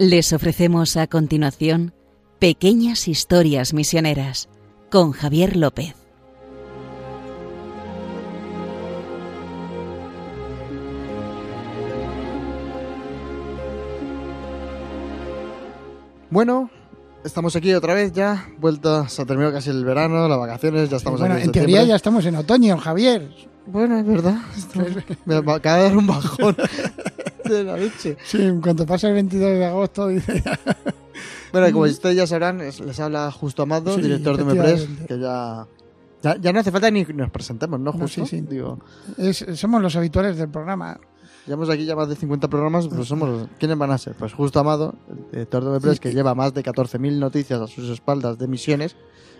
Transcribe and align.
Les 0.00 0.32
ofrecemos 0.32 0.96
a 0.96 1.08
continuación 1.08 1.92
Pequeñas 2.38 3.08
Historias 3.08 3.74
Misioneras 3.74 4.48
con 4.92 5.10
Javier 5.10 5.56
López. 5.56 5.96
Bueno, 16.30 16.70
estamos 17.24 17.56
aquí 17.56 17.74
otra 17.74 17.94
vez 17.94 18.12
ya, 18.12 18.48
vueltas, 18.60 19.18
ha 19.18 19.26
terminado 19.26 19.52
casi 19.52 19.70
el 19.70 19.84
verano, 19.84 20.28
las 20.28 20.38
vacaciones, 20.38 20.90
ya 20.90 20.98
estamos 20.98 21.18
bueno, 21.18 21.34
aquí. 21.34 21.46
en 21.46 21.50
teoría 21.50 21.82
ya 21.82 21.96
estamos 21.96 22.24
en 22.24 22.36
otoño, 22.36 22.78
Javier. 22.78 23.28
Bueno, 23.66 23.98
es 23.98 24.06
verdad. 24.06 24.38
Me 25.24 25.38
acaba 25.38 25.78
de 25.78 25.82
dar 25.82 25.96
un 25.96 26.06
bajón 26.06 26.56
de 27.54 27.64
la 27.64 27.76
leche. 27.76 28.16
Sí, 28.24 28.42
en 28.42 28.60
cuanto 28.60 28.86
pasa 28.86 29.08
el 29.08 29.14
22 29.14 29.50
de 29.58 29.64
agosto, 29.66 30.08
dice 30.08 30.42
ya. 30.44 30.58
Bueno, 31.52 31.72
como 31.72 31.84
ustedes 31.84 32.14
ya 32.16 32.26
sabrán, 32.26 32.60
es- 32.60 32.80
les 32.80 33.00
habla 33.00 33.30
Justo 33.32 33.62
Amado, 33.62 33.94
Sí, 33.94 34.02
director 34.02 34.36
de 34.36 34.44
Mepres, 34.44 34.82
efectivamente. 34.82 35.06
que 35.14 35.18
ya, 35.20 35.66
ya. 36.22 36.36
ya 36.40 36.52
no 36.52 36.60
hace 36.60 36.70
falta 36.70 36.90
ni 36.90 37.04
que 37.06 37.14
nos 37.14 37.30
presentemos, 37.30 37.80
¿no, 37.80 37.92
sí, 38.06 38.26
sí. 38.26 38.40
Digo, 38.42 38.78
Es- 39.16 39.44
somos 39.54 39.80
los 39.80 39.96
habituales 39.96 40.36
del 40.36 40.50
programa. 40.50 40.98
llevamos 41.46 41.70
aquí 41.70 41.86
ya 41.86 41.96
más 41.96 42.08
de 42.10 42.16
50 42.16 42.48
programas, 42.48 42.86
pues 42.88 43.08
somos 43.08 43.28
los- 43.28 43.48
¿Quiénes 43.58 43.78
van 43.78 43.90
a 43.90 43.96
ser? 43.98 44.14
Pues 44.14 44.34
Justo 44.34 44.60
Amado, 44.60 44.94
el 45.10 45.30
director 45.32 45.64
de 45.64 45.70
Mepres, 45.70 45.98
que 46.00 46.12
lleva 46.12 46.34
más 46.34 46.52
de 46.52 46.62
14.000 46.62 47.18
noticias 47.18 47.58
a 47.60 47.66
sus 47.66 47.88
espaldas 47.88 48.36
de 48.38 48.46
misiones, 48.46 48.96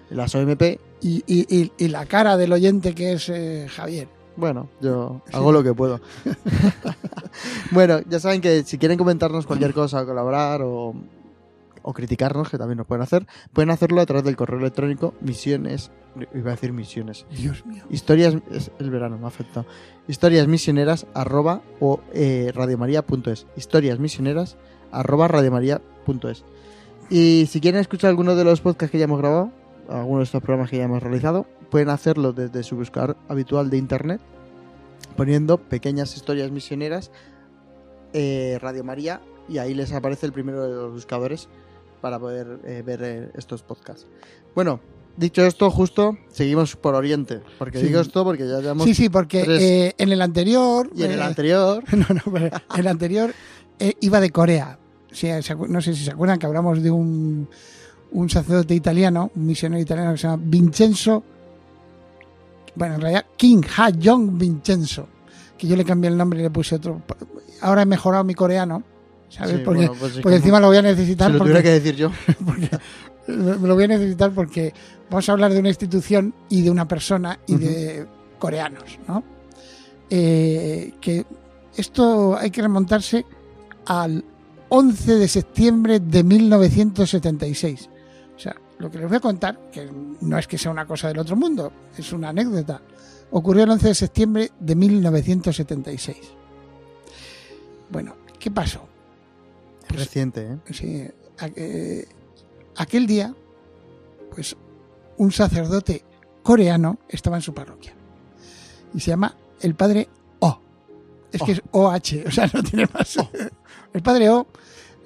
las 0.09 0.35
OMP. 0.35 0.81
Y, 1.03 1.23
y- 1.27 1.47
y- 1.55 1.73
y 1.77 1.89
la 1.89 2.07
cara 2.07 2.39
del 2.39 2.53
oyente 2.55 2.95
que 2.95 3.13
es 3.13 3.29
eh, 3.29 3.67
Javier. 3.69 4.09
Bueno, 4.39 4.69
yo 4.81 5.21
hago 5.33 5.51
lo 5.51 5.65
que 5.65 5.75
puedo. 5.75 6.01
bueno, 7.73 7.99
ya 8.09 8.21
saben 8.21 8.41
que 8.41 8.63
si 8.63 8.79
quieren 8.79 8.97
comentarnos 8.97 9.47
cualquier 9.47 9.75
cosa, 9.75 10.07
colaborar 10.07 10.63
o, 10.63 10.95
o 11.83 11.93
criticarnos, 11.93 12.49
que 12.49 12.57
también 12.57 12.79
nos 12.79 12.87
pueden 12.87 13.03
hacer, 13.03 13.27
pueden 13.53 13.71
hacerlo 13.71 14.01
a 14.01 14.07
través 14.07 14.23
del 14.23 14.37
correo 14.37 14.61
electrónico 14.61 15.13
misiones, 15.21 15.91
iba 16.33 16.51
a 16.51 16.55
decir 16.55 16.73
misiones, 16.73 17.27
Dios 17.33 17.67
mío. 17.67 17.83
historias, 17.91 18.37
es 18.53 18.71
el 18.79 18.91
verano 18.91 19.19
me 19.19 19.25
ha 19.25 19.29
afectado, 19.29 19.67
historias 20.07 20.47
misioneras 20.47 21.09
arroba 21.15 21.61
o 21.81 21.99
eh, 22.15 22.53
radiomaria.es, 22.55 23.49
historias 23.57 23.99
misioneras 23.99 24.57
arroba 24.93 25.27
radiomaria.es. 25.27 26.45
Y 27.11 27.47
si 27.51 27.61
quieren 27.61 27.81
escuchar 27.81 28.11
alguno 28.11 28.37
de 28.37 28.45
los 28.45 28.61
podcasts 28.61 28.93
que 28.93 28.99
ya 28.99 29.05
hemos 29.05 29.19
grabado, 29.19 29.51
algunos 29.89 30.21
de 30.21 30.25
estos 30.25 30.43
programas 30.43 30.71
que 30.71 30.77
ya 30.77 30.85
hemos 30.85 31.03
realizado, 31.03 31.47
pueden 31.71 31.89
hacerlo 31.91 32.33
desde 32.33 32.63
su 32.63 32.77
buscador 32.77 33.17
habitual 33.29 33.71
de 33.71 33.77
internet, 33.77 34.21
poniendo 35.17 35.59
pequeñas 35.59 36.17
historias 36.17 36.51
misioneras 36.51 37.11
eh, 38.13 38.59
Radio 38.61 38.85
María 38.85 39.21
y 39.49 39.59
ahí 39.59 39.75
les 39.75 39.93
aparece 39.93 40.27
el 40.27 40.33
primero 40.33 40.63
de 40.67 40.75
los 40.75 40.93
buscadores 40.93 41.49
para 42.01 42.19
poder 42.19 42.61
eh, 42.65 42.83
ver 42.85 43.01
eh, 43.03 43.31
estos 43.35 43.63
podcasts. 43.63 44.07
Bueno, 44.55 44.81
dicho 45.17 45.45
esto, 45.45 45.71
justo 45.71 46.17
seguimos 46.29 46.77
por 46.77 46.95
Oriente, 46.95 47.41
porque 47.59 47.81
Sí. 47.81 47.87
digo 47.87 48.01
esto 48.01 48.25
porque 48.25 48.47
ya 48.49 48.61
llevamos 48.61 48.85
Sí, 48.85 48.95
sí, 48.95 49.09
porque 49.09 49.45
tres- 49.45 49.63
eh, 49.63 49.95
en 49.99 50.13
el 50.13 50.23
anterior. 50.23 50.89
y 50.95 51.03
en 51.03 51.13
el 51.13 51.23
anterior 51.23 51.83
No, 51.93 52.07
no, 52.15 52.33
pero 52.33 52.47
en 52.47 52.81
el 52.81 52.87
anterior 52.87 53.35
eh, 53.79 53.95
iba 54.01 54.21
de 54.21 54.31
Corea. 54.31 54.79
No 55.69 55.81
sé 55.81 55.95
si 55.95 56.05
se 56.05 56.11
acuerdan 56.11 56.39
que 56.39 56.47
hablamos 56.47 56.83
de 56.83 56.91
un, 56.91 57.49
un 58.13 58.31
sacerdote 58.31 58.75
italiano, 58.75 59.31
un 59.35 59.47
misionero 59.47 59.81
italiano 59.83 60.13
que 60.13 60.19
se 60.19 60.29
llama 60.29 60.43
Vincenzo. 60.47 61.25
Bueno, 62.79 62.95
en 62.95 63.01
realidad 63.01 63.27
King 63.37 63.63
Ha 63.77 63.91
Jong 64.03 64.39
Vincenzo. 64.39 65.09
Que 65.59 65.67
yo 65.67 65.75
le 65.77 65.85
cambié 65.85 66.09
el 66.09 66.17
nombre 66.17 66.39
y 66.39 66.43
le 66.43 66.51
puse 66.51 66.77
otro. 66.77 67.03
Ahora 67.61 67.83
he 67.83 67.87
mejorado 67.87 68.23
mi 68.23 68.35
coreano, 68.35 68.85
¿sabes? 69.29 69.57
Sí, 69.57 69.63
porque 69.65 69.87
bueno, 69.87 69.95
pues 69.99 70.19
porque 70.23 70.37
encima 70.37 70.61
lo 70.61 70.69
voy 70.69 70.77
a 70.77 70.81
si 70.83 70.87
necesitar. 70.87 71.31
lo 71.33 71.39
porque- 71.39 71.51
tuviera 71.53 71.63
que 71.65 71.81
decir 71.81 71.97
yo. 71.97 72.11
porque 72.47 72.71
me 73.27 73.57
me 73.59 73.69
lo 73.69 73.75
voy 73.75 73.85
a 73.85 73.89
necesitar 73.89 74.31
porque 74.31 74.73
vamos 75.11 75.29
a 75.29 75.33
hablar 75.33 75.53
de 75.53 75.59
una 75.59 75.69
institución 75.69 76.33
y 76.49 76.63
de 76.63 76.71
una 76.71 76.87
persona 76.87 77.41
y 77.47 77.57
de 77.57 78.07
coreanos, 78.39 78.99
¿no? 79.09 79.25
Eh, 80.11 80.95
que 81.01 81.27
esto 81.77 82.37
hay 82.39 82.51
que 82.51 82.63
remontarse 82.63 83.27
al 83.87 84.25
11 84.69 85.17
de 85.17 85.29
septiembre 85.29 85.99
de 86.01 86.23
1976. 86.23 87.91
Lo 88.79 88.91
que 88.91 88.99
les 88.99 89.09
voy 89.09 89.17
a 89.17 89.21
contar, 89.21 89.71
que 89.73 89.91
no 90.21 90.39
es 90.39 90.47
que 90.47 90.57
sea 90.59 90.71
una 90.71 90.87
cosa 90.87 91.09
del 91.09 91.19
otro 91.19 91.35
mundo, 91.37 91.73
es 91.97 92.13
una 92.13 92.29
anécdota, 92.29 92.81
ocurrió 93.33 93.65
el 93.65 93.71
11 93.71 93.89
de 93.89 93.95
septiembre 93.95 94.53
de 94.61 94.75
1976. 94.77 96.17
Bueno, 97.91 98.15
¿qué 98.39 98.51
pasó? 98.51 98.87
Pues- 99.89 100.01
Reciente, 100.01 100.43
¿eh? 100.53 100.59
Sí, 100.73 101.09
eh, 101.57 102.09
aquel 102.77 103.07
día, 103.07 103.35
pues 104.35 104.57
un 105.17 105.33
sacerdote 105.33 106.05
coreano 106.43 106.99
estaba 107.09 107.37
en 107.37 107.43
su 107.43 107.53
parroquia 107.55 107.95
y 108.95 109.01
se 109.01 109.11
llama 109.11 109.35
el 109.61 109.75
padre 109.75 110.09
O. 110.41 110.61
Es 111.33 111.43
que 111.43 111.61
Oh. 111.73 111.93
es 111.95 112.13
OH, 112.13 112.29
o 112.29 112.31
sea, 112.31 112.49
no 112.53 112.63
tiene 112.63 112.89
más. 112.93 113.17
El 113.93 114.03
padre 114.03 114.31
O 114.31 114.47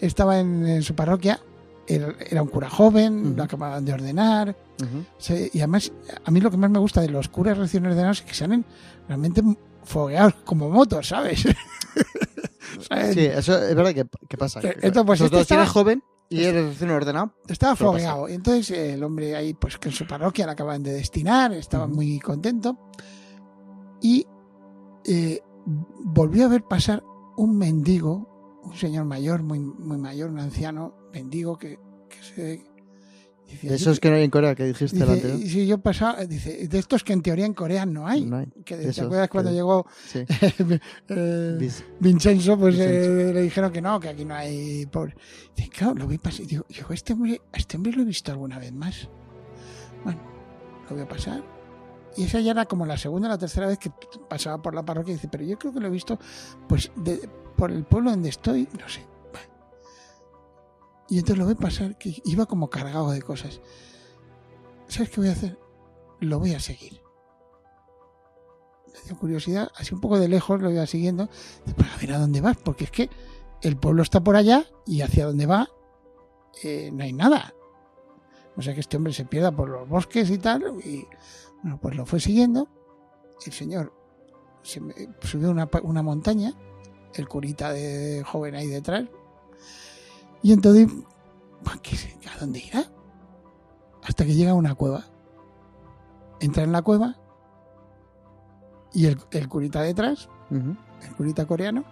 estaba 0.00 0.38
en, 0.40 0.66
en 0.66 0.82
su 0.82 0.94
parroquia, 0.94 1.40
era, 1.86 2.42
un 2.42 2.48
cura 2.48 2.70
joven, 2.70 3.26
Ujú. 3.26 3.36
lo 3.36 3.42
acababan 3.42 3.84
de 3.84 3.92
ordenar, 3.92 4.56
Ujú. 4.80 5.04
se- 5.18 5.50
y 5.52 5.58
además, 5.58 5.92
a 6.24 6.30
mí 6.30 6.40
lo 6.40 6.50
que 6.50 6.56
más 6.56 6.70
me 6.70 6.78
gusta 6.78 7.00
de 7.00 7.08
los 7.08 7.28
curas 7.28 7.58
recién 7.58 7.84
ordenados 7.86 8.20
es 8.20 8.26
que 8.26 8.34
salen 8.34 8.64
realmente 9.08 9.42
fogueados 9.84 10.34
como 10.44 10.68
motos, 10.70 11.08
¿sabes? 11.08 11.42
¿Sabes? 12.88 13.14
Sí, 13.14 13.20
eso 13.26 13.58
es 13.62 13.74
verdad 13.74 13.92
que, 13.94 14.06
que 14.28 14.36
pasa. 14.38 14.60
Que- 14.60 14.76
esto, 14.80 15.04
pues, 15.04 15.20
este 15.20 15.40
estaba- 15.40 15.66
joven 15.66 16.02
y 16.28 16.44
eres 16.44 16.66
recién 16.66 16.90
ordenado. 16.90 17.34
Estaba 17.46 17.76
fogueado. 17.76 18.28
Y 18.28 18.32
entonces 18.34 18.70
eh, 18.70 18.94
el 18.94 19.04
hombre 19.04 19.36
ahí, 19.36 19.52
pues 19.54 19.76
que 19.76 19.88
en 19.90 19.94
su 19.94 20.06
parroquia 20.06 20.46
la 20.46 20.52
acaban 20.52 20.82
de 20.82 20.92
destinar, 20.92 21.52
estaba 21.52 21.84
Ujú. 21.84 21.96
muy 21.96 22.18
contento. 22.20 22.78
Y 24.00 24.26
eh, 25.04 25.40
volvió 26.04 26.46
a 26.46 26.48
ver 26.48 26.62
pasar 26.64 27.02
un 27.36 27.58
mendigo, 27.58 28.31
un 28.62 28.74
señor 28.76 29.04
mayor, 29.04 29.42
muy, 29.42 29.58
muy 29.60 29.98
mayor, 29.98 30.30
un 30.30 30.38
anciano, 30.40 30.94
mendigo 31.12 31.58
que, 31.58 31.78
que 32.08 32.22
se. 32.22 32.72
De 33.66 33.74
esos 33.74 34.00
que 34.00 34.08
no 34.08 34.16
hay 34.16 34.22
en 34.24 34.30
Corea 34.30 34.54
que 34.54 34.64
dijiste 34.64 34.96
dice, 34.96 35.12
anterior. 35.12 35.38
y 35.38 35.46
si 35.50 35.66
yo 35.66 35.76
pasaba, 35.76 36.24
dice, 36.24 36.66
de 36.68 36.78
estos 36.78 37.04
que 37.04 37.12
en 37.12 37.20
teoría 37.20 37.44
en 37.44 37.52
Corea 37.52 37.84
no 37.84 38.06
hay. 38.06 38.24
No 38.24 38.38
hay. 38.38 38.46
Que, 38.64 38.76
¿Te 38.76 38.88
esos 38.88 39.04
acuerdas 39.04 39.28
cuando 39.28 39.50
que- 39.50 39.56
llegó 39.56 39.86
Sí. 40.06 40.24
eh, 41.08 41.70
Vincenzo, 42.00 42.58
pues 42.58 42.76
eh, 42.78 43.30
le 43.34 43.42
dijeron 43.42 43.70
que 43.70 43.82
no, 43.82 44.00
que 44.00 44.08
aquí 44.08 44.24
no 44.24 44.34
hay 44.34 44.86
pobre. 44.86 45.14
Dice, 45.54 45.68
claro, 45.68 45.94
lo 45.94 46.06
vi 46.06 46.16
pasar. 46.16 46.46
Digo, 46.46 46.64
digo, 46.68 46.86
este 46.94 47.12
hombre, 47.12 47.42
este 47.52 47.76
hombre 47.76 47.92
lo 47.92 48.02
he 48.02 48.06
visto 48.06 48.32
alguna 48.32 48.58
vez 48.58 48.72
más. 48.72 49.08
Bueno, 50.04 50.20
lo 50.88 50.96
voy 50.96 51.04
a 51.04 51.08
pasar. 51.08 51.42
Y 52.16 52.24
esa 52.24 52.40
ya 52.40 52.52
era 52.52 52.64
como 52.66 52.86
la 52.86 52.96
segunda 52.96 53.28
o 53.28 53.30
la 53.32 53.38
tercera 53.38 53.66
vez 53.66 53.78
que 53.78 53.90
pasaba 54.30 54.62
por 54.62 54.74
la 54.74 54.82
parroquia. 54.84 55.12
Y 55.12 55.16
dice, 55.16 55.28
pero 55.30 55.44
yo 55.44 55.58
creo 55.58 55.72
que 55.74 55.80
lo 55.80 55.88
he 55.88 55.90
visto, 55.90 56.18
pues, 56.68 56.90
de- 56.96 57.28
por 57.52 57.70
el 57.70 57.84
pueblo 57.84 58.10
donde 58.10 58.28
estoy, 58.28 58.68
no 58.78 58.88
sé. 58.88 59.06
Y 61.08 61.18
entonces 61.18 61.38
lo 61.38 61.44
voy 61.44 61.54
pasar, 61.54 61.98
que 61.98 62.22
iba 62.24 62.46
como 62.46 62.70
cargado 62.70 63.10
de 63.10 63.20
cosas. 63.20 63.60
¿Sabes 64.88 65.10
qué 65.10 65.20
voy 65.20 65.28
a 65.28 65.32
hacer? 65.32 65.58
Lo 66.20 66.38
voy 66.38 66.54
a 66.54 66.60
seguir. 66.60 67.02
Me 68.86 69.00
dio 69.06 69.18
curiosidad, 69.18 69.70
así 69.76 69.94
un 69.94 70.00
poco 70.00 70.18
de 70.18 70.28
lejos 70.28 70.60
lo 70.62 70.70
iba 70.70 70.86
siguiendo. 70.86 71.28
Dice, 71.66 71.74
Pero 71.76 71.90
a 71.92 71.96
ver 71.98 72.12
a 72.12 72.18
dónde 72.18 72.40
vas, 72.40 72.56
porque 72.56 72.84
es 72.84 72.90
que 72.90 73.10
el 73.60 73.76
pueblo 73.76 74.02
está 74.02 74.22
por 74.22 74.36
allá 74.36 74.64
y 74.86 75.02
hacia 75.02 75.26
dónde 75.26 75.46
va 75.46 75.68
eh, 76.62 76.90
no 76.92 77.04
hay 77.04 77.12
nada. 77.12 77.54
O 78.56 78.62
sea 78.62 78.74
que 78.74 78.80
este 78.80 78.96
hombre 78.96 79.12
se 79.12 79.24
pierda 79.24 79.52
por 79.52 79.68
los 79.68 79.88
bosques 79.88 80.30
y 80.30 80.38
tal. 80.38 80.62
Y 80.84 81.06
bueno, 81.62 81.78
pues 81.80 81.96
lo 81.96 82.04
fue 82.04 82.20
siguiendo. 82.20 82.68
El 83.44 83.52
señor 83.52 83.92
se 84.62 84.80
subió 85.22 85.50
una, 85.50 85.68
una 85.82 86.02
montaña, 86.02 86.54
el 87.14 87.28
curita 87.28 87.72
de 87.72 88.22
joven 88.24 88.54
ahí 88.54 88.68
detrás. 88.68 89.04
Y 90.42 90.52
entonces. 90.52 90.88
¿a 91.64 92.38
dónde 92.40 92.58
irá? 92.58 92.84
Hasta 94.02 94.24
que 94.24 94.34
llega 94.34 94.52
a 94.52 94.54
una 94.54 94.74
cueva. 94.74 95.06
Entra 96.40 96.64
en 96.64 96.72
la 96.72 96.82
cueva 96.82 97.16
y 98.92 99.06
el, 99.06 99.18
el 99.30 99.48
curita 99.48 99.80
detrás 99.82 100.28
el 101.06 101.16
curita 101.16 101.46
coreano, 101.46 101.84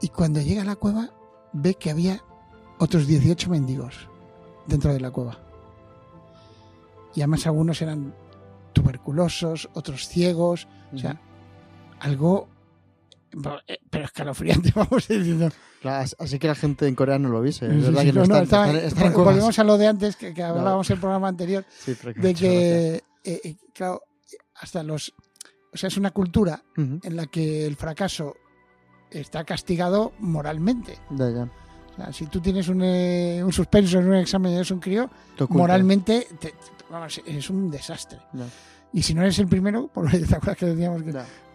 y 0.00 0.08
cuando 0.08 0.40
llega 0.40 0.62
a 0.62 0.64
la 0.64 0.76
cueva 0.76 1.10
ve 1.52 1.74
que 1.74 1.90
había 1.90 2.22
otros 2.78 3.06
18 3.06 3.50
mendigos 3.50 4.08
dentro 4.66 4.92
de 4.92 5.00
la 5.00 5.10
cueva. 5.10 5.38
Y 7.14 7.20
además 7.20 7.46
algunos 7.46 7.82
eran 7.82 8.14
tuberculosos, 8.72 9.68
otros 9.74 10.08
ciegos, 10.08 10.68
o 10.94 10.98
sea, 10.98 11.20
algo 11.98 12.48
pero 13.90 14.04
escalofriante, 14.04 14.72
vamos 14.74 15.06
diciendo. 15.08 15.48
Claro, 15.80 16.02
as- 16.04 16.16
así 16.18 16.38
que 16.38 16.46
la 16.48 16.54
gente 16.54 16.86
en 16.88 16.94
Corea 16.94 17.18
no 17.18 17.28
lo 17.28 17.40
vise. 17.40 17.66
Es 17.66 17.72
Sí, 17.72 17.80
verdad 17.80 18.00
sí, 18.02 18.06
que 18.08 18.12
no, 18.12 18.20
no, 18.22 18.26
no, 18.26 18.34
están, 18.34 18.42
estaba- 18.44 18.66
están- 18.72 18.84
están 18.88 19.06
en 19.06 19.12
cuevas. 19.12 19.34
volvemos 19.34 19.58
a 19.58 19.64
lo 19.64 19.78
de 19.78 19.86
antes 19.86 20.16
que, 20.16 20.34
que 20.34 20.42
hablábamos 20.42 20.88
en 20.90 20.94
el 20.94 21.00
programa 21.00 21.28
anterior, 21.28 21.64
Sí, 21.78 21.94
que 21.94 22.12
de 22.20 22.34
que, 22.34 22.94
eh, 23.24 23.40
eh, 23.44 23.56
claro, 23.74 24.02
hasta 24.56 24.82
los... 24.82 25.12
O 25.72 25.76
sea, 25.76 25.86
es 25.88 25.96
una 25.96 26.10
cultura 26.10 26.62
en 26.76 27.16
la 27.16 27.26
que 27.26 27.64
el 27.64 27.76
fracaso 27.76 28.34
está 29.10 29.44
castigado 29.44 30.12
moralmente. 30.18 30.98
Ya, 31.10 31.30
ya. 31.30 31.42
O 31.44 31.94
sea, 31.96 32.12
si 32.12 32.26
tú 32.26 32.40
tienes 32.40 32.68
un, 32.68 32.82
eh, 32.82 33.40
un 33.44 33.52
suspenso 33.52 33.98
en 34.00 34.08
un 34.08 34.14
examen 34.16 34.52
y 34.52 34.54
eres 34.56 34.70
un 34.72 34.80
crío, 34.80 35.08
moralmente 35.48 36.26
te- 36.40 36.50
te- 36.50 36.54
vamos, 36.90 37.20
es 37.24 37.50
un 37.50 37.70
desastre. 37.70 38.18
Y 38.92 39.02
si 39.02 39.14
no 39.14 39.22
eres 39.22 39.38
el 39.38 39.46
primero, 39.46 39.86
por 39.86 40.10
¿te 40.10 40.24
acuerdas 40.24 40.56
que 40.56 40.66
decíamos 40.66 41.02
que. 41.04 41.12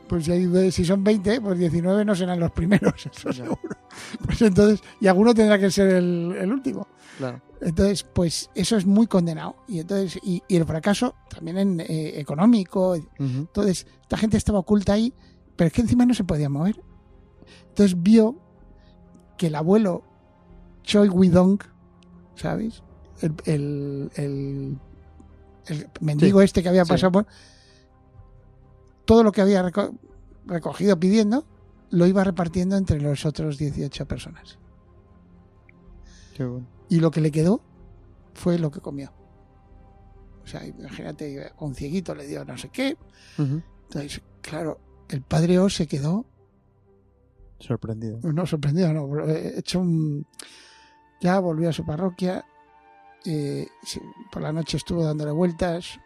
Pues 0.08 0.26
si, 0.26 0.32
hay- 0.32 0.72
si 0.72 0.86
son 0.86 1.04
20, 1.04 1.42
pues 1.42 1.58
19 1.60 2.06
no 2.06 2.16
serán 2.16 2.40
los 2.40 2.52
primeros, 2.52 2.94
eso 3.14 3.30
Ya. 3.30 3.34
seguro. 3.34 3.78
Pues 4.26 4.42
entonces, 4.42 4.82
y 5.00 5.08
alguno 5.08 5.34
tendrá 5.34 5.58
que 5.60 5.72
ser 5.72 5.88
el, 5.94 6.36
el 6.40 6.52
último. 6.52 6.88
Claro. 7.18 7.42
Entonces, 7.62 8.04
pues 8.04 8.50
eso 8.54 8.76
es 8.78 8.86
muy 8.86 9.08
condenado. 9.08 9.56
Y 9.68 9.80
entonces, 9.80 10.20
y, 10.24 10.44
y 10.48 10.58
el 10.58 10.66
fracaso 10.66 11.16
también 11.30 11.58
en, 11.58 11.80
eh, 11.80 12.20
económico. 12.20 12.92
Ujú. 12.92 13.04
Entonces, 13.20 13.88
esta 14.02 14.18
gente 14.18 14.36
estaba 14.38 14.60
oculta 14.60 14.94
ahí, 14.94 15.14
pero 15.56 15.68
es 15.68 15.74
que 15.74 15.82
encima 15.82 16.06
no 16.06 16.14
se 16.14 16.24
podía 16.26 16.50
mover. 16.50 16.76
Entonces 17.70 18.02
vio 18.02 18.36
que 19.38 19.48
el 19.48 19.56
abuelo 19.56 20.04
Choi 20.84 21.08
Widong, 21.10 21.60
¿sabes? 22.36 22.84
El, 23.22 23.34
el, 23.46 24.12
el- 24.16 24.78
el 25.68 25.88
mendigo 26.02 26.42
este 26.42 26.62
que 26.62 26.70
había 26.70 26.86
sí. 26.86 26.90
pasado 26.90 27.12
por. 27.14 27.28
Todo 29.06 29.24
lo 29.24 29.32
que 29.32 29.42
había 29.42 29.64
reco- 29.64 29.98
recogido 30.46 31.00
pidiendo, 31.00 31.46
lo 31.92 32.06
iba 32.08 32.24
repartiendo 32.24 32.76
entre 32.78 33.00
los 33.02 33.26
otros 33.26 33.58
18 33.58 34.08
personas. 34.08 34.58
Qué 36.36 36.44
bueno. 36.46 36.68
Y 36.90 37.00
lo 37.00 37.12
que 37.12 37.22
le 37.22 37.32
quedó 37.32 37.62
fue 38.34 38.58
lo 38.60 38.70
que 38.72 38.82
comió. 38.82 39.12
O 40.44 40.48
sea, 40.48 40.66
imagínate, 40.66 41.52
un 41.60 41.74
cieguito 41.74 42.14
le 42.14 42.28
dio 42.28 42.46
no 42.46 42.58
sé 42.58 42.70
qué. 42.70 42.98
Entonces, 43.38 44.22
claro, 44.42 44.80
el 45.10 45.22
padre 45.22 45.58
O 45.60 45.70
se 45.70 45.88
quedó 45.88 46.26
Sorprendido. 47.60 48.20
no 48.22 48.46
sorprendido, 48.46 48.94
no, 48.94 49.28
eh, 49.28 49.54
hecho 49.58 49.80
un... 49.80 50.28
Ya 51.22 51.40
volvió 51.40 51.70
a 51.70 51.74
su 51.74 51.86
parroquia, 51.86 52.46
eh, 53.26 53.66
por 54.32 54.42
la 54.42 54.52
noche 54.52 54.78
estuvo 54.78 55.04
dándole 55.04 55.32
vueltas, 55.32 55.98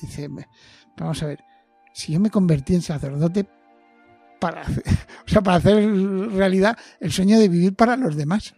dice, 0.00 0.28
"Me- 0.28 0.48
vamos 0.96 1.22
a 1.22 1.26
ver, 1.26 1.44
si 1.92 2.12
yo 2.12 2.20
me 2.20 2.30
convertí 2.30 2.74
en 2.74 2.82
sacerdote 2.82 3.46
para 4.40 4.62
hacer, 4.62 4.84
o 5.26 5.28
sea, 5.28 5.42
para 5.42 5.56
hacer 5.58 5.90
realidad 6.32 6.76
el 7.00 7.12
sueño 7.12 7.38
de 7.38 7.48
vivir 7.48 7.74
para 7.74 7.96
los 7.96 8.16
demás. 8.16 8.54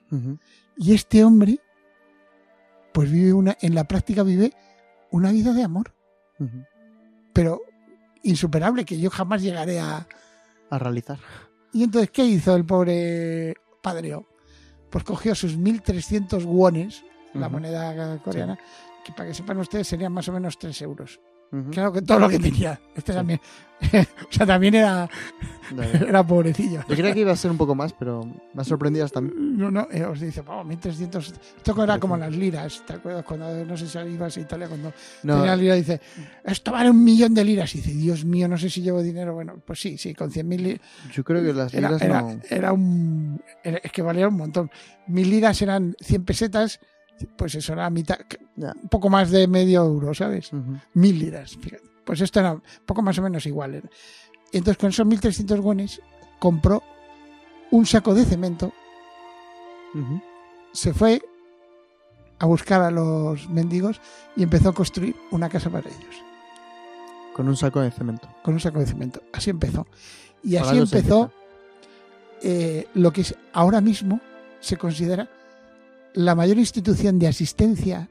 Y 0.76 0.94
este 0.94 1.24
hombre, 1.24 1.58
pues 2.92 3.10
vive 3.10 3.32
una, 3.32 3.56
en 3.60 3.74
la 3.74 3.84
práctica 3.84 4.22
vive 4.22 4.52
una 5.10 5.30
vida 5.32 5.52
de 5.52 5.62
amor, 5.64 5.92
pero 7.32 7.60
insuperable, 8.22 8.84
que 8.84 8.98
yo 8.98 9.10
jamás 9.10 9.42
llegaré 9.42 9.80
a, 9.80 10.06
A 10.70 10.78
realizar. 10.78 11.18
Y 11.72 11.82
entonces, 11.84 12.10
¿qué 12.10 12.24
hizo 12.24 12.54
el 12.54 12.64
pobre 12.64 13.54
padre 13.82 14.14
O? 14.14 14.26
Pues 14.90 15.04
cogió 15.04 15.34
sus 15.34 15.56
1.300 15.58 16.44
wones, 16.44 17.02
la 17.34 17.46
Ujú. 17.46 17.52
moneda 17.54 18.18
coreana, 18.22 18.58
que 19.04 19.12
para 19.12 19.28
que 19.28 19.34
sepan 19.34 19.58
ustedes 19.58 19.88
serían 19.88 20.12
más 20.12 20.28
o 20.28 20.32
menos 20.32 20.58
3 20.58 20.82
euros. 20.82 21.18
Claro 21.70 21.92
que 21.92 22.00
todo 22.00 22.18
lo 22.18 22.28
que 22.30 22.38
tenía. 22.38 22.80
Este 22.96 23.12
también. 23.12 23.38
o 23.92 24.32
sea, 24.32 24.46
también 24.46 24.74
era, 24.76 25.06
era 26.08 26.26
pobrecillo. 26.26 26.80
Yo 26.88 26.94
creía 26.96 27.12
que 27.12 27.20
iba 27.20 27.32
a 27.32 27.36
ser 27.36 27.50
un 27.50 27.58
poco 27.58 27.74
más, 27.74 27.92
pero 27.92 28.24
me 28.54 28.62
ha 28.62 28.64
sorprendido 28.64 29.04
hasta. 29.04 29.20
No, 29.20 29.70
no, 29.70 29.86
eh, 29.90 30.04
os 30.04 30.18
dice, 30.20 30.40
vamos, 30.42 30.64
1300. 30.66 31.34
Esto 31.58 31.82
era 31.84 31.98
como 31.98 32.16
las 32.16 32.34
liras, 32.34 32.82
¿te 32.86 32.94
acuerdas? 32.94 33.24
Cuando, 33.24 33.66
no 33.66 33.76
sé 33.76 33.86
si 33.86 33.98
ibas 33.98 34.36
a 34.36 34.40
Italia, 34.40 34.68
cuando 34.68 34.92
No, 35.24 35.36
tenía 35.38 35.56
lira, 35.56 35.74
dice, 35.74 36.00
esto 36.44 36.72
vale 36.72 36.88
un 36.90 37.04
millón 37.04 37.34
de 37.34 37.44
liras. 37.44 37.74
Y 37.74 37.78
dice, 37.78 37.92
Dios 37.92 38.24
mío, 38.24 38.48
no 38.48 38.56
sé 38.56 38.70
si 38.70 38.80
llevo 38.80 39.02
dinero. 39.02 39.34
Bueno, 39.34 39.56
pues 39.66 39.80
sí, 39.80 39.98
sí, 39.98 40.14
con 40.14 40.30
100.000 40.30 40.56
liras. 40.58 40.80
yo 41.12 41.22
creo 41.24 41.42
que 41.42 41.52
las 41.52 41.74
liras 41.74 42.00
era- 42.00 42.22
no. 42.22 42.40
era 42.48 42.72
un. 42.72 43.42
era- 43.62 43.78
es 43.82 43.92
que 43.92 44.00
valía 44.00 44.28
un 44.28 44.36
montón. 44.36 44.70
Mil 45.06 45.28
liras 45.28 45.60
eran 45.60 45.96
100 46.00 46.24
pesetas, 46.24 46.80
pues 47.36 47.54
eso 47.54 47.72
era 47.72 47.88
mitad, 47.90 48.18
un 48.56 48.88
poco 48.88 49.08
más 49.08 49.30
de 49.30 49.46
medio 49.46 49.84
euro, 49.84 50.12
¿sabes? 50.14 50.50
Mil 50.94 51.18
liras, 51.18 51.56
fíjate. 51.56 51.84
Pues 52.04 52.20
esto 52.20 52.40
era 52.40 52.60
poco 52.84 53.00
más 53.02 53.16
o 53.18 53.22
menos 53.22 53.46
igual. 53.46 53.74
era. 53.74 53.88
Entonces 54.52 54.76
con 54.78 54.90
esos 54.90 55.06
1.300 55.06 55.60
guones 55.60 56.00
compró 56.38 56.82
un 57.70 57.86
saco 57.86 58.12
de 58.14 58.24
cemento, 58.24 58.72
se 60.72 60.92
fue 60.94 61.22
a 62.38 62.46
buscar 62.46 62.82
a 62.82 62.90
los 62.90 63.48
mendigos 63.48 64.00
y 64.36 64.42
empezó 64.42 64.70
a 64.70 64.74
construir 64.74 65.14
una 65.30 65.48
casa 65.48 65.70
para 65.70 65.88
ellos, 65.88 66.16
Con 67.34 67.48
un 67.48 67.56
saco 67.56 67.80
de 67.80 67.90
cemento. 67.90 68.28
con 68.42 68.54
un 68.54 68.60
saco 68.60 68.80
de 68.80 68.86
cemento. 68.86 69.22
Así 69.32 69.50
empezó. 69.50 69.86
Y 70.42 70.56
así 70.56 70.76
empezó 70.78 71.30
eh, 72.42 72.88
lo 72.94 73.12
que 73.12 73.20
es- 73.20 73.36
ahora 73.52 73.80
mismo 73.80 74.20
se 74.60 74.76
considera 74.76 75.28
la 76.14 76.34
mayor 76.34 76.58
institución 76.58 77.18
de 77.18 77.28
asistencia 77.28 78.08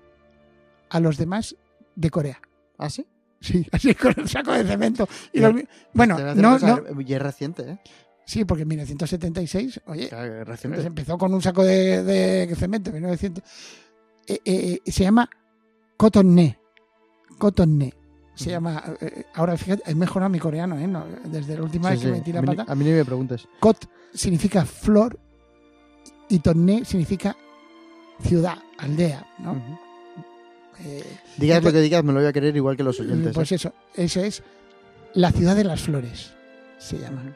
a 0.90 1.00
los 1.00 1.18
demás 1.18 1.56
de 1.96 2.10
Corea. 2.10 2.42
¿Ah, 2.78 2.90
sí? 2.90 3.06
Sí, 3.40 3.66
así 3.72 3.96
con 3.96 4.14
el 4.18 4.28
saco 4.30 4.52
de 4.54 4.64
cemento. 4.64 5.08
Y 5.34 5.40
Ya. 5.42 5.50
los- 5.50 5.64
bueno, 5.94 6.16
a 6.18 6.36
no, 6.36 6.60
no, 6.60 7.02
Y 7.02 7.14
es 7.14 7.22
reciente, 7.22 7.64
¿eh? 7.64 7.80
sí, 8.26 8.46
porque 8.46 8.64
en 8.64 8.68
1976, 8.70 9.82
oye, 9.88 10.10
Claro, 10.10 10.44
reciente. 10.46 10.82
empezó 10.82 11.18
con 11.18 11.34
un 11.34 11.42
saco 11.42 11.64
de, 11.64 12.04
de 12.04 12.56
cemento 12.56 12.90
en 12.90 12.96
1900. 12.98 13.44
Eh, 14.28 14.40
eh, 14.46 14.80
eh, 14.86 14.92
se 14.92 15.04
llama 15.04 15.30
Cotonne. 15.98 16.60
Cotonne. 17.38 17.94
Se 18.36 18.50
llama, 18.50 18.82
eh, 19.02 19.26
ahora 19.36 19.58
fíjate, 19.58 19.90
he 19.92 19.96
mejorado 19.96 20.30
mi 20.30 20.40
coreano, 20.40 20.78
¿eh? 20.80 20.88
No, 20.88 21.06
desde 21.26 21.56
la 21.56 21.64
última 21.64 21.90
Sí, 21.90 21.96
vez 21.96 22.02
que 22.02 22.08
sí. 22.08 22.12
metí 22.14 22.32
A 22.32 22.36
la 22.36 22.42
mí 22.42 22.48
ni- 22.50 22.56
pata. 22.56 22.72
A 22.72 22.76
mí 22.76 22.86
ni 22.86 22.92
me 22.92 23.06
preguntes. 23.06 23.48
Kot 23.60 23.86
significa 24.14 24.66
flor 24.66 25.20
y 26.30 26.40
tonné 26.40 26.86
significa 26.86 27.36
ciudad, 28.22 28.58
aldea, 28.78 29.26
¿no? 29.40 29.52
Ujú. 29.54 29.80
Eh, 30.84 31.04
Digas 31.38 31.58
Entonces- 31.58 31.64
lo 31.64 31.72
que 31.72 31.82
digas, 31.82 32.04
me 32.04 32.14
lo 32.14 32.20
voy 32.20 32.28
a 32.28 32.34
querer 32.34 32.56
igual 32.56 32.76
que 32.78 32.84
los 32.84 33.00
oyentes. 33.00 33.34
pues 33.34 33.52
¿eh? 33.52 33.56
eso, 33.56 33.74
eso 33.96 34.22
es 34.22 34.42
la 35.14 35.32
ciudad 35.32 35.56
de 35.56 35.64
las 35.64 35.82
flores, 35.82 36.32
se 36.80 36.98
llama. 36.98 37.36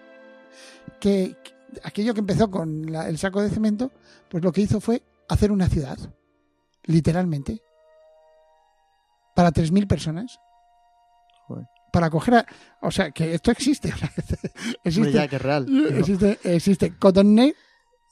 Que, 0.99 1.35
que 1.43 1.53
aquello 1.83 2.13
que 2.13 2.21
empezó 2.21 2.49
con 2.49 2.91
la- 2.91 3.07
el 3.09 3.17
saco 3.17 3.41
de 3.41 3.49
cemento, 3.49 3.91
pues 4.29 4.43
lo 4.43 4.51
que 4.51 4.61
hizo 4.61 4.79
fue 4.81 5.03
hacer 5.29 5.51
una 5.51 5.67
ciudad, 5.69 5.97
literalmente, 6.85 7.61
para 9.35 9.51
3.000 9.51 9.87
personas. 9.87 10.39
Joder. 11.47 11.65
Para 11.91 12.07
acoger 12.07 12.33
a... 12.35 12.45
O 12.81 12.91
sea, 12.91 13.11
que 13.11 13.33
esto 13.35 13.51
existe. 13.51 13.93
existe, 14.83 15.11
ya, 15.11 15.27
que 15.27 15.35
es 15.37 15.41
real. 15.41 15.65
existe, 15.97 16.39
existe 16.43 16.93
Cotonne, 16.97 17.53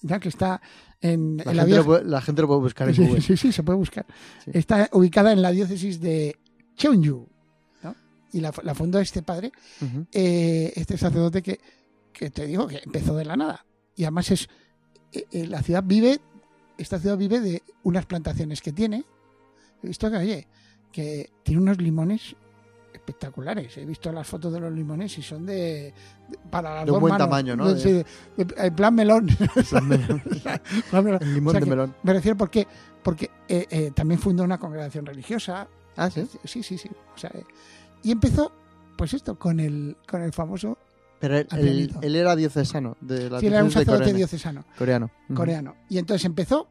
ya 0.03 0.19
que 0.19 0.29
está 0.29 0.61
en, 1.01 1.37
La 1.37 1.43
en 1.51 1.57
la 1.57 1.63
gente, 1.63 1.65
vieja... 1.65 1.77
lo 1.79 1.85
puede, 1.85 2.03
la 2.05 2.21
gente 2.21 2.41
lo 2.43 2.47
puede 2.47 2.59
buscar 2.61 2.89
en 2.89 2.95
Sí, 2.95 3.05
Google. 3.05 3.21
sí, 3.21 3.35
sí, 3.37 3.51
se 3.51 3.63
puede 3.63 3.77
buscar. 3.77 4.05
Sí. 4.45 4.51
Está 4.53 4.89
ubicada 4.93 5.31
en 5.33 5.41
la 5.41 5.49
diócesis 5.51 5.99
de 5.99 6.37
Cheonju. 6.75 7.27
¿no? 7.83 7.95
Y 8.31 8.39
la, 8.41 8.53
la 8.63 8.75
fundó 8.75 8.99
este 8.99 9.23
padre, 9.23 9.51
eh, 10.11 10.71
este 10.75 10.97
sacerdote 10.97 11.41
que, 11.41 11.59
que 12.11 12.29
te 12.29 12.45
digo 12.45 12.67
que 12.67 12.81
empezó 12.85 13.15
de 13.15 13.25
la 13.25 13.35
nada. 13.35 13.65
Y 13.95 14.03
además 14.03 14.29
es 14.31 14.47
eh, 15.11 15.25
eh, 15.31 15.47
la 15.47 15.61
ciudad 15.63 15.83
vive, 15.85 16.19
esta 16.77 16.99
ciudad 16.99 17.17
vive 17.17 17.39
de 17.39 17.63
unas 17.83 18.05
plantaciones 18.05 18.61
que 18.61 18.71
tiene. 18.71 19.03
He 19.81 19.87
visto 19.87 20.09
que, 20.09 20.17
oye, 20.17 20.47
que 20.91 21.31
tiene 21.43 21.61
unos 21.61 21.77
limones 21.79 22.35
espectaculares. 23.03 23.77
He 23.77 23.85
visto 23.85 24.11
las 24.11 24.25
fotos 24.25 24.51
de 24.53 24.59
los 24.61 24.71
limones 24.71 25.17
y 25.17 25.21
son 25.21 25.45
de, 25.45 25.93
de- 26.29 26.37
para 26.49 26.73
las 26.75 26.85
De 26.85 26.91
un 26.91 26.95
dos 26.95 27.01
buen 27.01 27.11
manos. 27.11 27.27
tamaño, 27.27 27.55
¿no? 27.55 27.75
Sí, 27.75 27.91
de- 27.91 28.05
de- 28.37 28.55
en 28.67 28.75
plan 28.75 28.95
melón. 28.95 29.27
Plan 30.89 31.03
melón. 31.03 31.21
El 31.23 31.33
limón 31.33 31.49
O 31.49 31.51
sea 31.51 31.59
de 31.59 31.63
que- 31.65 31.69
melón. 31.69 31.95
Me 32.03 32.13
refiero 32.13 32.37
porque, 32.37 32.65
porque 33.03 33.29
eh, 33.47 33.67
eh, 33.69 33.91
también 33.93 34.19
fundó 34.19 34.43
una 34.43 34.57
congregación 34.57 35.05
religiosa. 35.05 35.67
Ah, 35.97 36.09
sí. 36.09 36.25
Sí, 36.45 36.63
sí, 36.63 36.77
sí. 36.77 36.89
O 37.13 37.17
sea, 37.17 37.29
eh, 37.33 37.43
y 38.03 38.11
empezó, 38.11 38.51
pues 38.97 39.13
esto, 39.13 39.37
con 39.37 39.59
el, 39.59 39.97
con 40.07 40.21
el 40.21 40.31
famoso. 40.31 40.77
Pero 41.19 41.37
él, 41.37 41.91
él- 42.01 42.15
era 42.15 42.35
diocesano 42.35 42.95
de 43.01 43.29
la 43.29 43.39
Sí, 43.39 43.47
él 43.47 43.53
era 43.53 43.63
un 43.63 43.71
sacerdote 43.71 44.13
diocesano, 44.13 44.65
coreano. 44.77 45.11
Coreano. 45.33 45.75
Y 45.89 45.97
entonces 45.97 46.25
empezó 46.25 46.69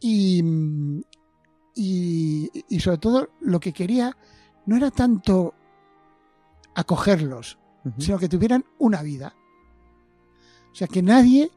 y, 0.00 0.42
y, 1.74 2.50
y 2.68 2.80
sobre 2.80 2.98
todo 2.98 3.28
lo 3.40 3.60
que 3.60 3.72
quería 3.72 4.16
no 4.66 4.76
era 4.76 4.90
tanto 4.90 5.54
acogerlos, 6.74 7.58
sino 7.98 8.18
que 8.18 8.28
tuvieran 8.28 8.64
una 8.78 9.02
vida. 9.02 9.34
O 10.72 10.74
sea, 10.74 10.86
que 10.86 11.02
nadie 11.02 11.50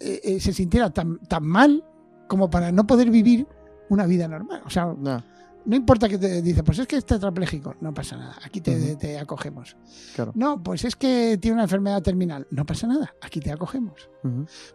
eh, 0.00 0.20
eh, 0.24 0.40
se 0.40 0.52
sintiera 0.52 0.90
tan, 0.90 1.18
tan 1.20 1.44
mal 1.44 1.84
como 2.28 2.50
para 2.50 2.72
no 2.72 2.86
poder 2.86 3.10
vivir 3.10 3.46
una 3.88 4.06
vida 4.06 4.26
normal. 4.28 4.62
O 4.66 4.70
sea, 4.70 4.86
No, 4.86 5.22
no 5.64 5.76
importa 5.76 6.08
que 6.08 6.18
te 6.18 6.42
dice, 6.42 6.62
pues 6.64 6.80
es 6.80 6.86
que 6.88 6.96
es 6.96 7.06
tetrapléjico, 7.06 7.76
no 7.80 7.94
pasa 7.94 8.16
nada, 8.16 8.34
aquí 8.44 8.60
te, 8.60 9.16
acogemos. 9.18 9.76
claro. 10.14 10.32
No, 10.34 10.60
pues 10.60 10.84
es 10.84 10.96
que 10.96 11.38
tiene 11.40 11.54
una 11.54 11.62
enfermedad 11.64 12.02
terminal, 12.02 12.46
no 12.50 12.66
pasa 12.66 12.88
nada, 12.88 13.14
aquí 13.20 13.38
te 13.38 13.52
acogemos. 13.52 14.10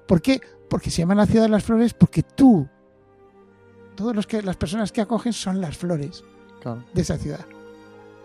¿Por 0.08 0.22
qué? 0.22 0.40
Porque 0.70 0.90
se 0.90 1.00
llama 1.00 1.16
la 1.16 1.26
ciudad 1.26 1.44
de 1.44 1.50
las 1.50 1.64
flores 1.66 1.94
porque 1.94 2.24
tú, 2.24 2.66
todos 3.96 4.16
los 4.16 4.26
que 4.28 4.42
las 4.42 4.56
personas 4.56 4.92
que 4.94 5.02
acogen 5.02 5.34
son 5.34 5.60
las 5.60 5.76
flores 5.78 6.24
Claro, 6.62 6.84
de 6.94 7.02
esa 7.02 7.18
ciudad. 7.18 7.46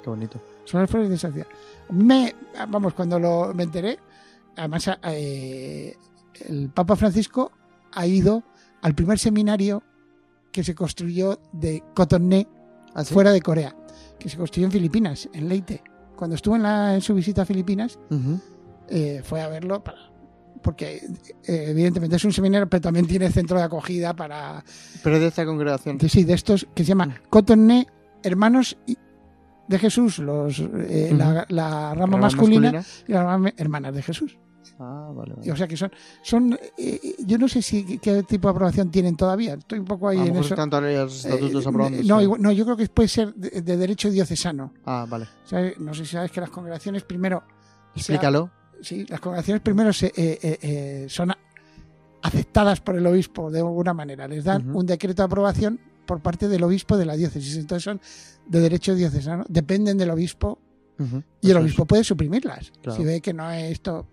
qué 0.03 0.09
bonito. 0.11 0.41
Son 0.65 0.81
las 0.81 0.91
flores 0.91 1.09
de 1.09 1.17
esa 1.17 1.31
ciudad. 1.33 1.47
Me, 1.91 2.35
vamos, 2.69 2.95
cuando 2.95 3.19
lo, 3.19 3.53
me 3.55 3.65
enteré, 3.65 3.99
además 4.57 4.91
eh, 5.05 5.97
el 6.49 6.71
Papa 6.71 6.97
Francisco 6.97 7.53
ha 7.93 8.07
ido 8.07 8.43
al 8.83 8.95
primer 8.95 9.19
seminario 9.19 9.83
que 10.51 10.63
se 10.65 10.75
construyó 10.75 11.41
de 11.53 11.83
Cotonné 11.95 12.47
¿Ah, 12.95 13.05
sí? 13.05 13.13
fuera 13.15 13.33
de 13.33 13.41
Corea, 13.41 13.75
que 14.19 14.29
se 14.29 14.37
construyó 14.37 14.67
en 14.67 14.73
Filipinas, 14.73 15.29
en 15.33 15.49
Leyte. 15.49 15.83
Cuando 16.17 16.37
estuvo 16.37 16.57
en, 16.57 16.63
la- 16.63 16.95
en 16.95 17.01
su 17.01 17.15
visita 17.15 17.43
a 17.43 17.47
Filipinas, 17.47 17.99
eh, 18.89 19.23
fue 19.25 19.41
a 19.41 19.49
verlo 19.49 19.83
para 19.83 19.99
porque 20.63 20.99
eh, 21.49 21.65
evidentemente 21.71 22.15
es 22.15 22.25
un 22.25 22.33
seminario, 22.33 22.69
pero 22.69 22.83
también 22.83 23.05
tiene 23.09 23.29
centro 23.33 23.59
de 23.59 23.65
acogida 23.65 24.15
para 24.15 24.63
Pero 25.03 25.19
de 25.19 25.27
esta 25.27 25.45
congregación. 25.45 25.99
de, 25.99 26.09
sí, 26.09 26.23
de 26.23 26.35
estos 26.35 26.69
que 26.73 26.85
se 26.85 26.91
llama 26.91 27.21
Cotonné 27.31 27.89
Hermanos 28.23 28.77
y- 28.87 28.97
de 29.73 29.79
Jesús, 29.81 30.19
los 30.19 30.61
eh, 30.61 31.13
la, 31.17 31.45
la 31.49 31.95
rama 31.95 32.17
masculina, 32.19 32.85
y 33.09 33.13
la 33.13 33.25
rama 33.25 33.53
hermanas 33.57 33.95
de 33.95 34.03
Jesús. 34.03 34.39
Ah, 34.79 35.11
vale. 35.15 35.35
O 35.51 35.57
sea 35.57 35.67
que 35.69 35.77
son, 35.77 35.91
son 36.23 36.59
eh, 36.79 37.15
yo 37.27 37.37
no 37.39 37.47
sé 37.49 37.63
si 37.63 37.99
qué 37.99 38.23
tipo 38.23 38.49
de 38.49 38.53
aprobación 38.53 38.91
tienen 38.91 39.17
todavía. 39.17 39.55
Estoy 39.55 39.79
un 39.81 39.85
poco 39.85 40.09
ahí 40.09 40.19
en 40.19 40.37
eso. 40.37 40.55
están 40.55 40.71
todavía 40.71 41.03
los 41.03 41.25
estatutos 41.25 41.65
Eh, 41.65 41.69
aprobándose. 41.69 42.05
no, 42.09 42.23
igual- 42.23 42.41
no, 42.43 42.53
yo 42.53 42.65
creo 42.65 42.77
que 42.77 42.87
puede 42.89 43.09
ser 43.09 43.35
de, 43.35 43.61
de 43.61 43.77
derecho 43.77 44.11
diocesano. 44.11 44.73
Ah, 44.85 45.07
vale. 45.09 45.27
No 45.79 45.93
sé 45.95 46.05
si 46.05 46.13
sabes 46.13 46.31
que 46.33 46.41
las 46.41 46.51
congregaciones 46.51 47.03
primero 47.05 47.43
Explícalo. 47.95 48.51
sí, 48.81 49.05
las 49.09 49.21
congregaciones 49.21 49.63
primero 49.63 49.93
se, 49.93 50.07
eh, 50.07 50.13
eh, 50.43 50.59
eh, 50.63 51.07
son 51.09 51.33
aceptadas 52.23 52.81
por 52.81 52.97
el 52.97 53.07
obispo 53.07 53.51
de 53.51 53.59
alguna 53.61 53.93
manera. 53.95 54.27
Les 54.29 54.45
dan 54.45 54.75
un 54.75 54.87
decreto 54.87 55.23
de 55.23 55.27
aprobación 55.27 55.81
por 56.07 56.21
parte 56.21 56.49
del 56.49 56.63
obispo 56.63 56.97
de 56.97 57.07
la 57.07 57.17
diócesis. 57.17 57.57
Entonces 57.57 57.85
son 57.85 58.01
de 58.47 58.61
derecho 58.61 58.95
diocesano, 58.95 59.45
dependen 59.49 59.97
del 59.99 60.11
obispo 60.11 60.59
Ujú. 60.99 61.23
y 61.41 61.51
el 61.51 61.57
obispo 61.57 61.85
puede 61.87 62.05
suprimirlas 62.05 62.73
Claro. 62.83 62.97
si 62.99 63.05
ve 63.05 63.21
que 63.21 63.33
no 63.33 63.51
es 63.51 63.73
esto. 63.73 64.07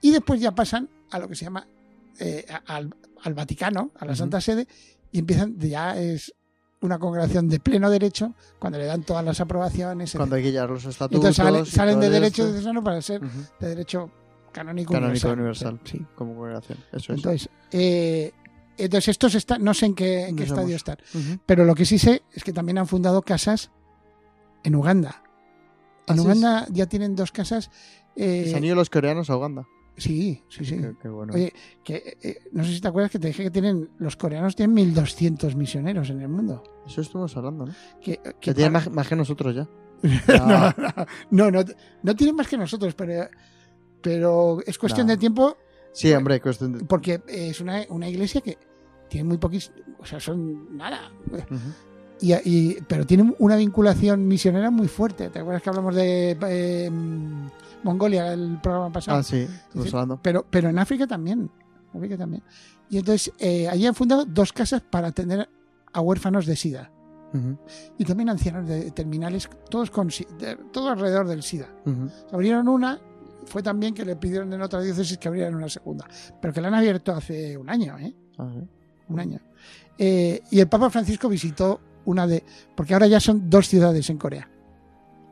Y 0.00 0.10
después 0.10 0.40
ya 0.40 0.52
pasan 0.52 0.88
a 1.10 1.18
lo 1.18 1.28
que 1.28 1.34
se 1.36 1.44
llama 1.44 1.66
eh, 2.18 2.44
al, 2.66 2.94
al 3.22 3.34
Vaticano, 3.34 3.90
a 3.98 4.04
la 4.04 4.12
Ujú. 4.12 4.18
Santa 4.18 4.40
Sede, 4.40 4.66
y 5.12 5.18
empiezan, 5.20 5.58
ya 5.58 5.96
es 5.98 6.34
una 6.80 6.98
congregación 6.98 7.48
de 7.48 7.60
pleno 7.60 7.88
derecho 7.90 8.34
cuando 8.58 8.78
le 8.78 8.86
dan 8.86 9.04
todas 9.04 9.24
las 9.24 9.40
aprobaciones. 9.40 10.12
Cuando 10.16 10.34
hay 10.36 10.42
que 10.42 10.50
llevar 10.52 10.70
los 10.70 10.84
Y 10.84 10.88
estatutos. 10.88 11.16
entonces 11.18 11.36
salen, 11.36 11.66
salen 11.66 12.00
de 12.00 12.10
derecho 12.10 12.44
diocesano 12.44 12.82
para 12.82 13.00
ser 13.00 13.22
Ujú. 13.24 13.38
de 13.60 13.68
derecho 13.68 14.10
canónico, 14.50 14.92
Canónico 14.92 15.28
universal. 15.28 15.72
universal. 15.72 15.80
Sí. 15.84 16.04
Como 16.16 16.34
congregación. 16.34 16.78
Eso 16.92 17.12
es. 17.12 17.18
Entonces, 17.18 17.48
eh, 17.70 18.32
entonces 18.78 19.08
estos 19.08 19.34
están, 19.34 19.62
no 19.62 19.74
sé 19.74 19.86
en 19.86 19.94
qué, 19.94 20.26
en 20.28 20.36
qué 20.36 20.44
estadio 20.44 20.76
están, 20.76 20.96
pero 21.46 21.64
lo 21.64 21.74
que 21.74 21.84
sí 21.84 21.98
sé 21.98 22.22
es 22.32 22.42
que 22.44 22.52
también 22.52 22.78
han 22.78 22.86
fundado 22.86 23.22
casas 23.22 23.70
en 24.64 24.74
Uganda. 24.76 25.22
En 26.06 26.14
Así 26.14 26.20
es. 26.20 26.24
Uganda 26.26 26.66
ya 26.70 26.86
tienen 26.86 27.14
dos 27.14 27.32
casas. 27.32 27.70
eh, 28.16 28.46
Se 28.50 28.56
han 28.56 28.64
ido 28.64 28.74
los 28.74 28.90
coreanos 28.90 29.30
a 29.30 29.36
Uganda. 29.36 29.66
sí, 29.96 30.42
sí, 30.48 30.64
sí. 30.64 30.76
Qué, 30.78 30.94
qué 31.00 31.08
bueno. 31.08 31.32
Oye, 31.34 31.52
que 31.84 32.16
eh, 32.22 32.38
no 32.52 32.64
sé 32.64 32.74
si 32.74 32.80
te 32.80 32.88
acuerdas 32.88 33.10
que 33.12 33.18
te 33.18 33.28
dije 33.28 33.44
que 33.44 33.50
tienen 33.50 33.90
los 33.98 34.16
coreanos 34.16 34.56
tienen 34.56 34.74
1200 34.74 35.54
misioneros 35.54 36.10
en 36.10 36.20
el 36.20 36.28
mundo. 36.28 36.62
Eso 36.86 37.00
estuvimos 37.02 37.36
hablando, 37.36 37.66
¿no? 37.66 37.74
Que, 38.02 38.16
Que 38.18 38.34
que 38.40 38.54
tienen 38.54 38.72
más, 38.72 38.90
más 38.90 39.06
que 39.08 39.14
nosotros 39.16 39.54
ya. 39.54 39.68
no, 40.28 40.74
no, 41.30 41.50
no, 41.50 41.50
no, 41.62 41.64
no 42.02 42.16
tienen 42.16 42.34
más 42.34 42.48
que 42.48 42.56
nosotros, 42.56 42.94
pero, 42.94 43.28
pero 44.00 44.58
es 44.66 44.76
cuestión 44.78 45.06
de 45.06 45.16
tiempo 45.16 45.56
Sí, 45.92 46.12
hombre, 46.12 46.40
cuestión 46.40 46.72
de... 46.72 46.84
porque 46.84 47.22
es 47.28 47.60
una, 47.60 47.82
una 47.90 48.08
iglesia 48.08 48.40
que 48.40 48.58
tiene 49.08 49.28
muy 49.28 49.38
poquis, 49.38 49.70
o 49.98 50.04
sea, 50.06 50.18
son 50.20 50.76
nada. 50.76 51.10
Ujú. 51.30 51.56
Y, 52.20 52.32
y- 52.48 52.78
pero 52.88 53.04
tiene 53.04 53.34
una 53.38 53.56
vinculación 53.56 54.26
misionera 54.26 54.70
muy 54.70 54.88
fuerte. 54.88 55.28
¿Te 55.28 55.40
acuerdas 55.40 55.62
que 55.62 55.68
hablamos 55.70 55.94
de 55.94 56.36
eh, 56.48 56.90
Mongolia 57.82 58.32
el 58.32 58.58
programa 58.62 58.90
pasado? 58.92 59.18
Ah, 59.18 59.22
sí, 59.22 59.46
hablando. 59.74 60.18
Pero, 60.22 60.46
pero 60.48 60.68
en 60.68 60.78
África 60.78 61.06
también. 61.06 61.50
En 61.92 61.96
África 61.98 62.16
también. 62.16 62.42
Y 62.88 62.98
entonces 62.98 63.32
eh, 63.38 63.68
allí 63.68 63.86
han 63.86 63.94
fundado 63.94 64.24
dos 64.24 64.52
casas 64.52 64.80
para 64.82 65.08
atender 65.08 65.48
a 65.92 66.00
huérfanos 66.00 66.46
de 66.46 66.56
SIDA. 66.56 66.90
Ujú, 67.34 67.58
Y 67.98 68.04
también 68.04 68.28
ancianos 68.28 68.68
de 68.68 68.90
terminales, 68.90 69.48
todos 69.70 69.90
con 69.90 70.08
todo 70.70 70.90
alrededor 70.90 71.26
del 71.26 71.42
SIDA. 71.42 71.68
ujú. 71.86 72.08
Abrieron 72.30 72.68
una, 72.68 73.00
fue 73.46 73.62
también 73.62 73.94
que 73.94 74.04
le 74.04 74.16
pidieron 74.16 74.52
en 74.52 74.62
otra 74.62 74.80
diócesis 74.80 75.18
que 75.18 75.28
abrieran 75.28 75.54
una 75.54 75.68
segunda. 75.68 76.06
Pero 76.40 76.52
que 76.52 76.60
la 76.60 76.68
han 76.68 76.74
abierto 76.74 77.12
hace 77.12 77.56
un 77.56 77.68
año, 77.68 77.98
¿eh? 77.98 78.14
Un 79.08 79.20
año. 79.20 79.40
Eh, 79.98 80.40
y 80.50 80.60
el 80.60 80.68
Papa 80.68 80.90
Francisco 80.90 81.28
visitó 81.28 81.80
una 82.04 82.26
de. 82.26 82.44
Porque 82.74 82.94
ahora 82.94 83.06
ya 83.06 83.20
son 83.20 83.48
dos 83.50 83.68
ciudades 83.68 84.08
en 84.10 84.18
Corea. 84.18 84.48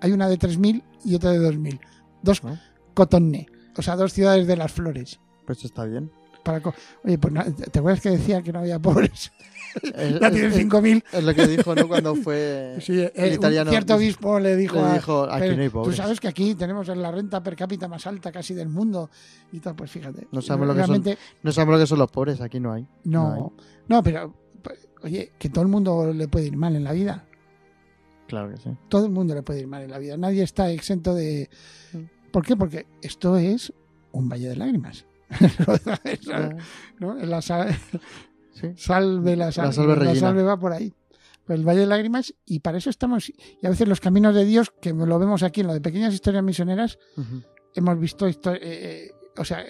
Hay 0.01 0.13
una 0.13 0.29
de 0.29 0.39
3.000 0.39 0.83
y 1.05 1.15
otra 1.15 1.31
de 1.33 1.41
2.000. 1.41 1.81
Dos 2.23 2.41
Ah. 2.45 2.61
Cotonne. 2.95 3.47
O 3.77 3.83
sea, 3.83 3.97
dos 3.97 4.13
ciudades 4.13 4.47
de 4.47 4.57
las 4.57 4.73
flores. 4.73 5.21
Pues 5.47 5.65
está 5.65 5.85
bien. 5.85 6.11
Para 6.43 6.63
Oye, 7.05 7.19
pues 7.19 7.35
¿te 7.71 7.79
acuerdas 7.79 8.01
que 8.01 8.11
decía 8.11 8.43
que 8.43 8.53
no 8.53 8.61
había 8.61 8.79
pobres? 8.79 9.33
Es, 9.95 10.19
Ya 10.21 10.31
tienen 10.33 10.51
es- 10.51 10.67
5.000. 10.67 11.05
es 11.13 11.23
lo 11.25 11.33
que 11.35 11.47
dijo, 11.47 11.75
¿no? 11.77 11.87
Cuando 11.87 12.17
fue 12.17 12.77
Sí, 12.81 12.99
eh, 13.01 13.13
el 13.15 13.29
un 13.29 13.35
italiano. 13.35 13.71
cierto 13.71 13.95
obispo 13.95 14.41
le 14.41 14.57
dijo, 14.57 14.75
le 14.77 14.83
a- 14.83 15.37
aquí 15.37 15.55
no 15.57 15.63
hay 15.63 15.71
Tú 15.71 15.93
sabes 15.93 16.19
que 16.19 16.27
aquí 16.27 16.57
tenemos 16.57 16.89
la 16.89 17.13
renta 17.13 17.41
per 17.41 17.55
cápita 17.55 17.87
más 17.87 18.05
alta 18.07 18.33
casi 18.33 18.53
del 18.53 18.69
mundo 18.69 19.11
y 19.53 19.61
tal, 19.61 19.77
pues 19.77 19.91
fíjate. 19.91 20.27
No 20.33 20.43
sabemos 20.43 20.69
lo 20.69 20.75
que 20.75 20.87
son. 20.87 21.17
No 21.43 21.53
sabemos 21.53 21.75
lo 21.75 21.81
que 21.81 21.87
son 21.87 21.99
los 22.01 22.11
pobres, 22.11 22.41
aquí 22.41 22.59
no 22.59 22.73
hay. 22.73 22.87
No, 23.05 23.37
No 23.37 23.53
no, 23.87 24.03
pero 24.03 24.35
oye, 25.03 25.33
que 25.39 25.49
todo 25.51 25.63
el 25.63 25.69
mundo 25.71 26.13
le 26.13 26.27
puede 26.29 26.47
ir 26.47 26.57
mal 26.57 26.75
en 26.75 26.85
la 26.85 26.93
vida. 26.93 27.27
Claro 28.27 28.51
que 28.51 28.57
sí. 28.59 28.71
Todo 28.89 29.07
el 29.07 29.13
mundo 29.13 29.35
le 29.35 29.43
puede 29.43 29.61
ir 29.61 29.67
mal 29.67 29.83
en 29.83 29.91
la 29.91 29.99
vida. 29.99 30.17
Nadie 30.17 30.43
está 30.43 30.71
exento 30.71 31.15
de. 31.15 31.49
Mm. 31.93 32.31
¿Por 32.31 32.45
qué? 32.45 32.57
Porque 32.57 32.87
esto 33.03 33.37
es 33.37 33.73
un 34.13 34.29
valle 34.29 34.49
de 34.49 34.57
lágrimas. 34.57 35.05
¿No? 36.99 37.15
La 37.15 37.43
sal, 37.43 37.77
sí. 38.53 38.69
salve 38.77 39.37
la 39.37 39.53
sal, 39.53 39.67
La 39.67 39.73
salve 39.73 40.05
la 40.05 40.15
salve 40.15 40.43
va 40.43 40.59
por 40.59 40.73
ahí. 40.73 40.93
Pues 41.45 41.59
el 41.59 41.67
valle 41.67 41.81
de 41.81 41.87
lágrimas 41.87 42.35
y 42.47 42.61
para 42.61 42.79
eso 42.79 42.91
estamos. 42.91 43.29
Y 43.31 43.67
a 43.67 43.71
veces 43.71 43.89
los 43.89 44.01
caminos 44.01 44.35
de 44.35 44.45
Dios, 44.45 44.73
que 44.81 44.93
lo 44.93 45.19
vemos 45.19 45.43
aquí 45.43 45.63
en 45.63 45.69
lo 45.69 45.73
de 45.75 45.81
pequeñas 45.81 46.15
historias 46.15 46.45
misioneras, 46.45 46.99
hemos 47.75 47.99
visto 47.99 48.29
histo- 48.29 48.55
eh, 48.55 48.59
eh, 48.63 49.11
o 49.37 49.45
sea, 49.45 49.65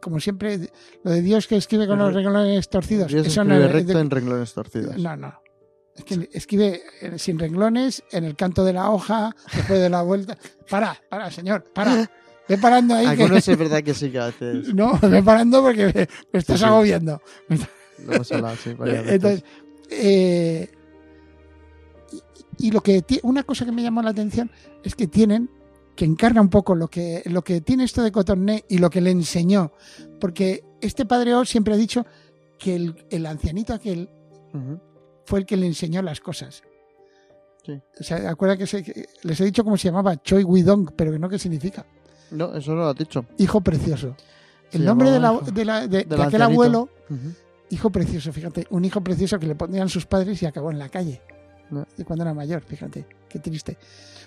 como 0.00 0.20
siempre, 0.20 0.70
lo 1.02 1.10
de 1.10 1.22
Dios 1.22 1.46
que 1.46 1.56
escribe 1.56 1.86
con 1.86 1.98
los 1.98 2.12
renglones 2.12 2.68
torcidos. 2.68 3.08
Dios 3.10 3.26
eso 3.26 3.42
escribe 3.42 3.66
no, 3.66 3.72
recto 3.72 3.94
de- 3.94 4.00
en 4.00 4.10
renglones 4.10 4.52
torcidos. 4.52 4.96
no, 4.98 5.16
no. 5.16 5.40
Es 5.96 6.04
que 6.04 6.28
escribe 6.32 6.82
eh, 7.00 7.18
sin 7.20 7.38
renglones, 7.38 8.02
en 8.10 8.24
el 8.24 8.34
canto 8.34 8.64
de 8.64 8.72
la 8.72 8.90
hoja, 8.90 9.34
después 9.54 9.78
de 9.80 9.88
la 9.88 10.02
vuelta. 10.02 10.36
Para, 10.68 10.96
para, 11.08 11.30
señor, 11.30 11.64
para. 11.72 12.10
Ve 12.48 12.58
parando 12.58 12.94
ahí. 12.94 13.04
que- 13.06 13.22
Algunos 13.22 13.48
es 13.48 13.58
verdad 13.58 13.82
que 13.82 13.94
sí 13.94 14.10
que 14.10 14.18
a 14.18 14.26
veces 14.26 14.68
No, 14.74 14.98
ve 15.00 15.22
parando 15.22 15.62
porque 15.62 15.86
me, 15.86 16.08
me 16.32 16.38
estás 16.38 16.58
Sí, 16.58 16.64
sí. 16.64 16.70
agobiando. 16.70 17.20
lo 18.06 18.12
hemos 18.14 18.32
hablado, 18.32 18.56
sí. 18.56 18.70
Entonces, 18.84 19.44
eh, 19.90 20.70
y, 22.58 22.68
y 22.68 22.70
lo 22.70 22.80
que 22.82 23.02
una 23.22 23.42
cosa 23.44 23.64
que 23.64 23.72
me 23.72 23.82
llamó 23.82 24.02
la 24.02 24.10
atención 24.10 24.50
es 24.82 24.94
que 24.94 25.06
tienen 25.06 25.48
que 25.96 26.04
encarna 26.04 26.40
un 26.40 26.48
poco 26.50 26.74
lo 26.74 26.88
que 26.88 27.22
lo 27.26 27.42
que 27.42 27.60
tiene 27.60 27.84
esto 27.84 28.02
de 28.02 28.10
Cotorné 28.10 28.64
y 28.68 28.78
lo 28.78 28.90
que 28.90 29.00
le 29.00 29.10
enseñó, 29.10 29.72
porque 30.20 30.64
este 30.80 31.06
padre 31.06 31.34
O 31.34 31.44
siempre 31.44 31.72
ha 31.74 31.76
dicho 31.76 32.04
que 32.58 32.74
el, 32.74 33.06
el 33.10 33.26
ancianito 33.26 33.72
aquel 33.72 34.08
fue 35.24 35.40
el 35.40 35.46
que 35.46 35.56
le 35.56 35.66
enseñó 35.66 36.02
las 36.02 36.20
cosas. 36.20 36.62
Sí. 37.64 37.72
O 37.98 38.02
sea, 38.04 38.28
acuerda 38.28 38.56
que, 38.56 38.66
se- 38.66 38.82
que 38.82 39.06
les 39.22 39.40
he 39.40 39.44
dicho 39.44 39.64
cómo 39.64 39.76
se 39.78 39.88
llamaba, 39.88 40.20
Choi 40.22 40.44
Widong, 40.44 40.92
pero 40.96 41.12
que 41.12 41.18
no 41.18 41.28
qué 41.28 41.38
significa. 41.38 41.86
No, 42.34 42.54
eso 42.54 42.72
no 42.72 42.78
lo 42.82 42.88
has 42.88 42.96
dicho. 42.96 43.24
Hijo 43.38 43.60
precioso. 43.60 44.16
Se 44.70 44.78
El 44.78 44.84
nombre 44.84 45.10
de, 45.10 45.20
la- 45.20 45.38
de 45.40 45.64
la- 45.64 45.80
de- 45.86 45.98
de 45.98 46.04
Del 46.04 46.20
aquel 46.22 46.42
abuelo, 46.42 46.88
hijo 47.70 47.90
precioso, 47.90 48.32
fíjate, 48.32 48.66
un 48.70 48.84
hijo 48.84 49.00
precioso 49.02 49.38
que 49.38 49.46
le 49.46 49.54
ponían 49.54 49.88
sus 49.88 50.06
padres 50.06 50.42
y 50.42 50.46
acabó 50.46 50.70
en 50.70 50.78
la 50.78 50.88
calle. 50.88 51.22
No. 51.70 51.86
Y 51.96 52.04
cuando 52.04 52.24
era 52.24 52.34
mayor, 52.34 52.62
fíjate, 52.62 53.06
qué 53.28 53.38
triste. 53.38 53.76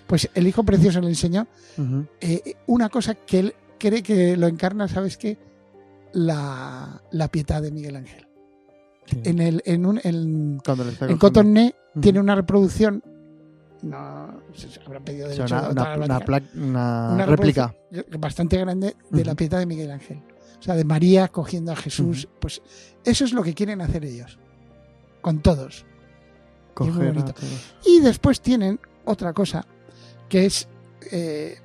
Pues 0.06 0.28
el 0.34 0.46
hijo 0.46 0.62
precioso 0.64 1.00
le 1.00 1.08
enseñó 1.08 1.46
eh, 2.20 2.54
una 2.66 2.88
cosa 2.88 3.14
que 3.14 3.38
él 3.38 3.54
cree 3.78 4.02
que 4.02 4.36
lo 4.36 4.46
encarna, 4.46 4.88
¿sabes 4.88 5.16
qué? 5.18 5.36
La, 6.12 7.00
la 7.10 7.28
piedad 7.28 7.60
de 7.62 7.70
Miguel 7.70 7.96
Ángel. 7.96 8.26
Sí. 9.06 9.20
En, 9.24 9.38
el, 9.40 9.62
en, 9.66 9.86
un, 9.86 10.00
en, 10.02 10.58
tiene 12.00 12.20
una 12.20 12.34
reproducción. 12.34 13.02
No, 13.82 14.40
se 14.54 14.68
se 14.68 14.80
habrá 14.80 15.00
pedido 15.00 15.28
O 15.28 15.32
sea, 15.32 15.68
derecho 15.68 15.84
una, 16.54 17.26
réplica. 17.26 17.74
reproducción 17.90 18.20
bastante 18.20 18.58
grande 18.58 18.96
de 19.10 19.24
la 19.24 19.34
piedad 19.34 19.58
de 19.58 19.66
Miguel 19.66 19.90
Ángel. 19.90 20.20
O 20.58 20.62
sea, 20.62 20.74
de 20.74 20.84
María 20.84 21.28
cogiendo 21.28 21.72
a 21.72 21.76
Jesús. 21.76 22.28
Pues 22.40 22.60
eso 23.04 23.24
es 23.24 23.32
lo 23.32 23.42
que 23.42 23.54
quieren 23.54 23.80
hacer 23.80 24.04
ellos. 24.04 24.38
Con 25.20 25.40
todos. 25.40 25.84
Coger 26.74 27.02
a 27.02 27.12
bonito. 27.12 27.32
todos. 27.32 27.74
Y 27.86 28.00
después 28.00 28.40
tienen 28.40 28.80
otra 29.04 29.32
cosa 29.32 29.64
que 30.28 30.46
es 30.46 30.68
eh, 31.12 31.58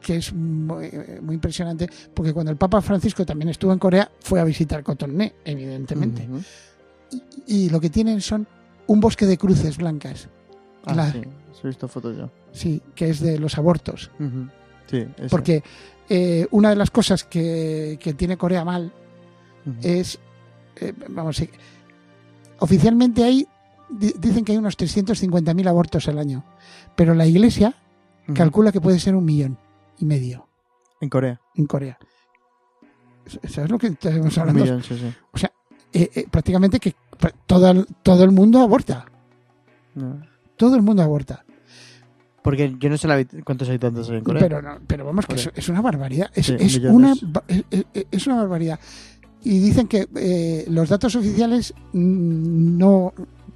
que 0.00 0.16
es 0.16 0.32
muy, 0.32 0.90
muy 1.20 1.34
impresionante 1.34 1.88
porque 2.14 2.32
cuando 2.32 2.50
el 2.50 2.56
Papa 2.56 2.80
Francisco 2.80 3.26
también 3.26 3.50
estuvo 3.50 3.72
en 3.72 3.78
Corea 3.78 4.10
fue 4.20 4.40
a 4.40 4.44
visitar 4.44 4.82
Cotonné, 4.82 5.34
evidentemente. 5.44 6.26
Y, 7.46 7.66
y 7.66 7.68
lo 7.68 7.80
que 7.80 7.90
tienen 7.90 8.22
son 8.22 8.46
un 8.86 9.00
bosque 9.00 9.26
de 9.26 9.36
cruces 9.36 9.76
blancas. 9.76 10.28
Ah, 10.86 10.94
La- 10.94 11.12
sí, 11.12 11.22
he 11.62 11.66
visto 11.68 11.88
fotos 11.88 12.16
yo. 12.16 12.30
Sí, 12.52 12.80
que 12.94 13.10
es 13.10 13.20
de 13.20 13.38
los 13.38 13.56
abortos. 13.58 14.10
Sí, 14.86 15.06
eso. 15.18 15.28
Porque 15.30 15.62
eh, 16.08 16.46
una 16.50 16.70
de 16.70 16.76
las 16.76 16.90
cosas 16.90 17.24
que, 17.24 17.98
que 18.00 18.14
tiene 18.14 18.36
Corea 18.36 18.64
mal 18.64 18.92
es 19.82 20.18
eh, 20.76 20.92
vamos, 21.10 21.36
sí. 21.36 21.48
oficialmente 22.60 23.22
hay, 23.24 23.46
di- 23.90 24.14
dicen 24.18 24.44
que 24.44 24.52
hay 24.52 24.58
unos 24.58 24.76
350.000 24.78 25.68
abortos 25.68 26.08
al 26.08 26.18
año, 26.18 26.44
pero 26.96 27.14
la 27.14 27.26
Iglesia 27.26 27.74
calcula 28.34 28.72
que 28.72 28.80
puede 28.80 28.98
ser 28.98 29.14
un 29.14 29.24
millón 29.24 29.58
y 29.98 30.04
medio 30.06 30.46
En 31.00 31.08
Corea. 31.10 31.40
en 31.56 31.66
Corea. 31.66 31.98
¿Sabes 33.48 33.70
lo 33.70 33.78
que 33.78 33.88
estamos 33.88 34.34
Un 34.36 34.40
hablando? 34.40 34.62
millón, 34.64 34.82
sí, 34.82 34.96
sí. 34.98 35.46
Eh, 35.92 36.08
eh, 36.14 36.26
prácticamente 36.30 36.78
que 36.80 36.94
todo, 37.46 37.70
el- 37.70 37.86
todo 38.02 38.24
el 38.24 38.30
mundo 38.30 38.60
aborta. 38.60 39.04
No. 39.94 40.20
Todo 40.60 40.76
el 40.76 40.82
mundo 40.82 41.02
aborta. 41.02 41.42
Porque 42.42 42.76
yo 42.78 42.90
no 42.90 42.98
sé 42.98 43.08
la 43.08 43.24
cuántos 43.44 43.66
habitantes 43.70 44.10
hay 44.10 44.18
en 44.18 44.24
Corea. 44.24 44.42
Pero, 44.42 44.60
no, 44.60 44.78
pero 44.86 45.06
vamos, 45.06 45.24
que 45.24 45.36
es, 45.54 45.68
una 45.70 45.80
barbaridad. 45.80 46.30
Es, 46.34 46.46
Sí, 46.46 46.56
es 46.58 46.76
millones. 46.76 47.22
una, 47.22 47.42
es, 47.48 47.64
es- 48.10 48.26
una 48.26 48.36
barbaridad. 48.36 48.78
Y 49.42 49.58
dicen 49.58 49.88
que 49.88 50.06
eh, 50.16 50.66
los 50.68 50.90
datos 50.90 51.16
oficiales 51.16 51.72
no, 51.94 53.14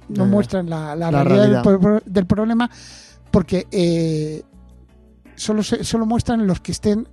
no 0.09 0.25
muestran 0.25 0.67
la, 0.67 0.95
la 0.95 1.11
La 1.11 1.23
realidad 1.23 1.63
del 2.05 2.25
problema 2.25 2.69
porque 3.29 3.67
eh, 3.71 4.41
solo, 5.35 5.61
se- 5.61 5.83
solo 5.83 6.07
muestran 6.07 6.47
los 6.47 6.59
que 6.59 6.71
estén 6.71 7.07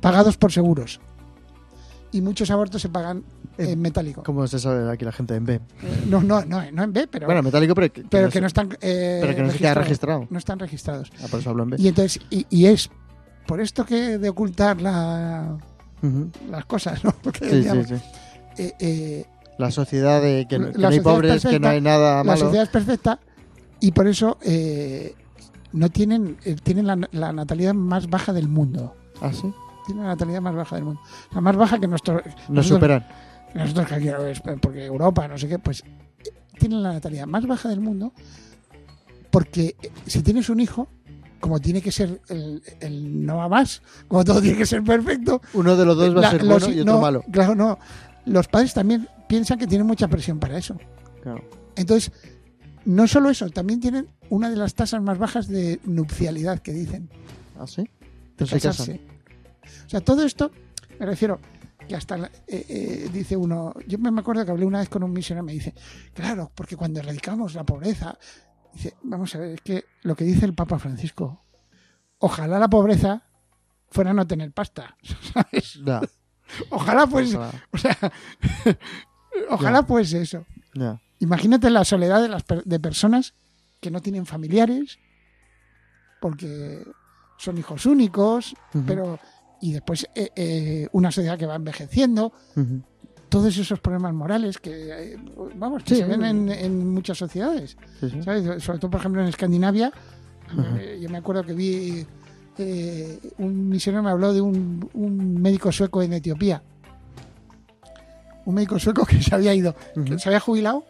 pagados 0.00 0.38
por 0.38 0.50
seguros. 0.50 0.98
Y 2.12 2.20
muchos 2.22 2.50
abortos 2.50 2.82
se 2.82 2.88
pagan 2.88 3.22
Eh, 3.58 3.72
en 3.72 3.80
metálico. 3.80 4.22
¿Cómo 4.22 4.46
se 4.46 4.58
sabe 4.58 4.90
aquí 4.90 5.04
la 5.04 5.12
gente 5.12 5.34
en 5.34 5.44
B? 5.44 5.54
Eh, 5.54 5.60
No, 6.08 6.22
no, 6.22 6.44
no, 6.44 6.62
no 6.72 6.82
en 6.84 6.92
B, 6.92 7.06
pero, 7.08 7.26
Bueno, 7.26 7.42
metálico, 7.42 7.74
pero 7.74 7.92
que, 7.92 8.02
pero 8.08 8.30
que 8.30 8.40
no 8.40 8.46
están 8.46 8.70
eh, 8.80 9.18
pero 9.20 9.34
que 9.36 9.42
no 9.42 9.50
se 9.50 9.58
queda 9.58 9.74
registrado. 9.74 10.26
No 10.30 10.38
están 10.38 10.58
registrados. 10.58 11.12
Ah, 11.22 11.26
por 11.30 11.40
eso 11.40 11.50
hablo 11.50 11.64
en 11.64 11.70
B. 11.70 11.76
Y 11.78 11.88
entonces, 11.88 12.20
y, 12.30 12.46
y 12.48 12.66
es 12.66 12.90
por 13.46 13.60
esto 13.60 13.84
que 13.84 14.18
de 14.18 14.28
ocultar 14.28 14.80
la, 14.80 15.58
las 16.50 16.64
cosas, 16.64 17.04
¿no? 17.04 17.12
Porque, 17.22 17.44
Sí, 17.44 17.50
sí, 17.50 17.56
digamos, 17.58 17.86
sí. 17.88 17.94
eh, 18.58 18.72
eh, 18.80 19.24
La 19.58 19.70
sociedad 19.70 20.22
de 20.22 20.46
que, 20.48 20.58
La 20.58 20.72
que 20.72 20.78
no 20.78 20.88
hay 20.88 21.00
pobres, 21.00 21.42
que 21.44 21.60
no 21.60 21.68
hay 21.68 21.80
nada 21.80 22.18
la 22.18 22.24
malo. 22.24 22.38
sociedad 22.40 22.64
es 22.64 22.70
perfecta 22.70 23.18
y 23.80 23.92
por 23.92 24.06
eso 24.06 24.38
eh, 24.42 25.14
no 25.72 25.90
tienen, 25.90 26.36
eh, 26.44 26.56
tienen 26.62 26.86
la, 26.86 26.98
la 27.12 27.32
natalidad 27.32 27.74
más 27.74 28.08
baja 28.08 28.32
del 28.32 28.48
mundo. 28.48 28.94
Ah, 29.20 29.32
sí. 29.32 29.52
Tienen 29.90 30.04
la 30.04 30.10
natalidad 30.10 30.40
más 30.40 30.54
baja 30.54 30.76
del 30.76 30.84
mundo. 30.84 31.00
La 31.32 31.40
más 31.40 31.56
baja 31.56 31.78
que 31.80 31.86
nuestro, 31.88 32.22
Nos 32.48 32.66
superan. 32.66 33.06
nosotros 33.54 33.86
que 33.88 34.56
porque 34.60 34.84
Europa, 34.86 35.26
no 35.28 35.36
sé 35.36 35.48
qué, 35.48 35.58
pues 35.58 35.82
tienen 36.58 36.82
la 36.82 36.92
natalidad 36.92 37.26
más 37.26 37.46
baja 37.46 37.68
del 37.68 37.80
mundo 37.80 38.12
porque 39.30 39.76
eh, 39.82 39.90
si 40.06 40.22
tienes 40.22 40.48
un 40.50 40.60
hijo, 40.60 40.88
como 41.40 41.58
tiene 41.60 41.80
que 41.80 41.90
ser 41.92 42.20
el, 42.28 42.62
el 42.80 43.24
no 43.24 43.36
va 43.38 43.48
más, 43.48 43.82
como 44.08 44.24
todo 44.24 44.40
tiene 44.40 44.58
que 44.58 44.66
ser 44.66 44.82
perfecto, 44.82 45.40
Uno 45.54 45.76
de 45.76 45.84
los 45.86 45.96
dos 45.96 46.14
va 46.16 46.20
la- 46.20 46.28
a 46.28 46.30
ser 46.32 46.44
los- 46.44 46.62
bueno 46.62 46.76
y 46.76 46.80
otro 46.80 46.94
no, 46.94 47.00
malo. 47.00 47.24
Claro, 47.30 47.54
no. 47.54 47.78
Los 48.26 48.48
padres 48.48 48.74
también 48.74 49.08
piensan 49.28 49.58
que 49.58 49.66
tienen 49.66 49.86
mucha 49.86 50.06
presión 50.08 50.38
para 50.38 50.58
eso. 50.58 50.76
Claro. 51.22 51.42
Entonces, 51.76 52.12
no 52.84 53.06
solo 53.08 53.30
eso, 53.30 53.48
también 53.50 53.80
tienen 53.80 54.08
una 54.28 54.50
de 54.50 54.56
las 54.56 54.74
tasas 54.74 55.00
más 55.02 55.18
bajas 55.18 55.48
de 55.48 55.80
nupcialidad 55.84 56.58
que 56.60 56.72
dicen. 56.72 57.08
¿Ah, 57.58 57.66
sí? 57.66 57.82
de 57.82 57.88
Pues 58.46 58.50
se 58.50 58.60
casarse. 58.60 59.00
O 59.86 59.88
sea, 59.88 60.00
todo 60.00 60.24
esto, 60.24 60.50
me 60.98 61.06
refiero, 61.06 61.40
que 61.88 61.96
hasta 61.96 62.16
eh, 62.16 62.30
eh, 62.46 63.10
dice 63.12 63.36
uno, 63.36 63.74
yo 63.86 63.98
me 63.98 64.20
acuerdo 64.20 64.44
que 64.44 64.50
hablé 64.50 64.64
una 64.64 64.78
vez 64.78 64.88
con 64.88 65.02
un 65.02 65.12
misionero, 65.12 65.44
me 65.44 65.52
dice, 65.52 65.74
claro, 66.14 66.50
porque 66.54 66.76
cuando 66.76 67.00
erradicamos 67.00 67.54
la 67.54 67.64
pobreza, 67.64 68.16
dice, 68.72 68.94
vamos 69.02 69.34
a 69.34 69.38
ver, 69.38 69.54
es 69.54 69.60
que 69.60 69.84
lo 70.02 70.14
que 70.14 70.24
dice 70.24 70.46
el 70.46 70.54
Papa 70.54 70.78
Francisco, 70.78 71.44
ojalá 72.18 72.58
la 72.58 72.68
pobreza 72.68 73.24
fuera 73.88 74.12
no 74.12 74.26
tener 74.26 74.52
pasta, 74.52 74.96
¿sabes? 75.34 75.80
Ojalá 76.70 77.06
pues, 77.06 77.34
ojalá. 77.34 77.64
o 77.72 77.78
sea, 77.78 77.96
ojalá 79.50 79.82
pues 79.84 80.12
eso. 80.12 80.46
Imagínate 81.18 81.70
la 81.70 81.84
soledad 81.84 82.22
de 82.22 82.28
las 82.28 82.44
de 82.64 82.80
personas 82.80 83.34
que 83.80 83.90
no 83.90 84.00
tienen 84.00 84.26
familiares 84.26 84.98
porque 86.20 86.86
son 87.38 87.58
hijos 87.58 87.86
únicos, 87.86 88.54
pero 88.86 89.18
y 89.60 89.72
después 89.72 90.06
eh, 90.14 90.30
eh, 90.36 90.88
una 90.92 91.10
sociedad 91.10 91.38
que 91.38 91.46
va 91.46 91.56
envejeciendo, 91.56 92.32
todos 93.28 93.56
esos 93.56 93.78
problemas 93.80 94.12
morales 94.14 94.58
que 94.58 95.12
eh, 95.12 95.16
vamos 95.56 95.84
que 95.84 95.94
Sí. 95.94 96.00
se 96.00 96.06
ven 96.06 96.24
en, 96.24 96.48
en 96.50 96.88
muchas 96.88 97.16
sociedades, 97.18 97.76
Sí, 98.00 98.10
sí. 98.10 98.22
¿sabes? 98.22 98.62
Sobre 98.62 98.78
todo 98.78 98.90
por 98.90 99.00
ejemplo 99.00 99.20
en 99.22 99.28
Escandinavia, 99.28 99.92
yo 101.00 101.08
me 101.10 101.18
acuerdo 101.18 101.44
que 101.44 101.52
vi 101.52 102.06
un 103.38 103.68
misionero 103.68 104.02
me 104.02 104.10
habló 104.10 104.34
de 104.34 104.40
un, 104.40 104.88
un 104.94 105.40
médico 105.40 105.70
sueco 105.72 106.02
en 106.02 106.12
Etiopía. 106.14 106.62
Un 108.46 108.54
médico 108.54 108.78
sueco 108.78 109.04
que 109.08 109.22
se 109.22 109.34
había 109.34 109.54
ido, 109.54 109.74
que 110.04 110.18
se 110.18 110.28
había 110.28 110.40
jubilado 110.40 110.84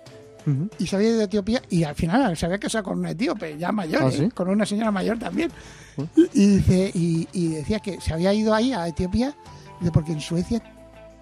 Ujú. 0.46 0.70
y 0.78 0.86
se 0.86 0.96
había 0.96 1.10
ido 1.10 1.20
a 1.20 1.24
Etiopía 1.24 1.62
y 1.68 1.84
al 1.84 1.94
final 1.94 2.36
se 2.36 2.46
había 2.46 2.58
casado 2.58 2.84
con 2.84 2.98
un 2.98 3.06
etíope 3.06 3.58
ya 3.58 3.72
mayor, 3.72 4.04
¿Ah, 4.04 4.10
¿eh? 4.10 4.30
con 4.34 4.48
una 4.48 4.64
señora 4.64 4.90
mayor 4.90 5.18
también. 5.18 5.50
Uh. 5.96 6.04
Y, 6.32 6.46
dice, 6.56 6.90
y, 6.94 7.28
y 7.32 7.48
decía 7.48 7.80
que 7.80 8.00
se 8.00 8.14
había 8.14 8.32
ido 8.32 8.54
ahí 8.54 8.72
a 8.72 8.88
Etiopía 8.88 9.34
de 9.80 9.90
porque 9.90 10.12
en 10.12 10.20
Suecia 10.20 10.62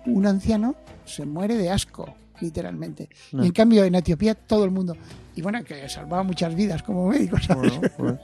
un 0.06 0.26
anciano 0.26 0.76
se 1.04 1.26
muere 1.26 1.56
de 1.56 1.70
asco, 1.70 2.14
literalmente. 2.40 3.08
No. 3.32 3.42
Y 3.42 3.48
en 3.48 3.52
cambio 3.52 3.84
en 3.84 3.94
Etiopía 3.94 4.34
todo 4.34 4.64
el 4.64 4.70
mundo. 4.70 4.96
Y 5.34 5.42
bueno, 5.42 5.62
que 5.64 5.88
salvaba 5.88 6.22
muchas 6.22 6.54
vidas 6.54 6.82
como 6.82 7.08
médico, 7.08 7.38
¿sabes? 7.40 7.72
Bueno, 7.76 7.90
pues, 7.96 8.20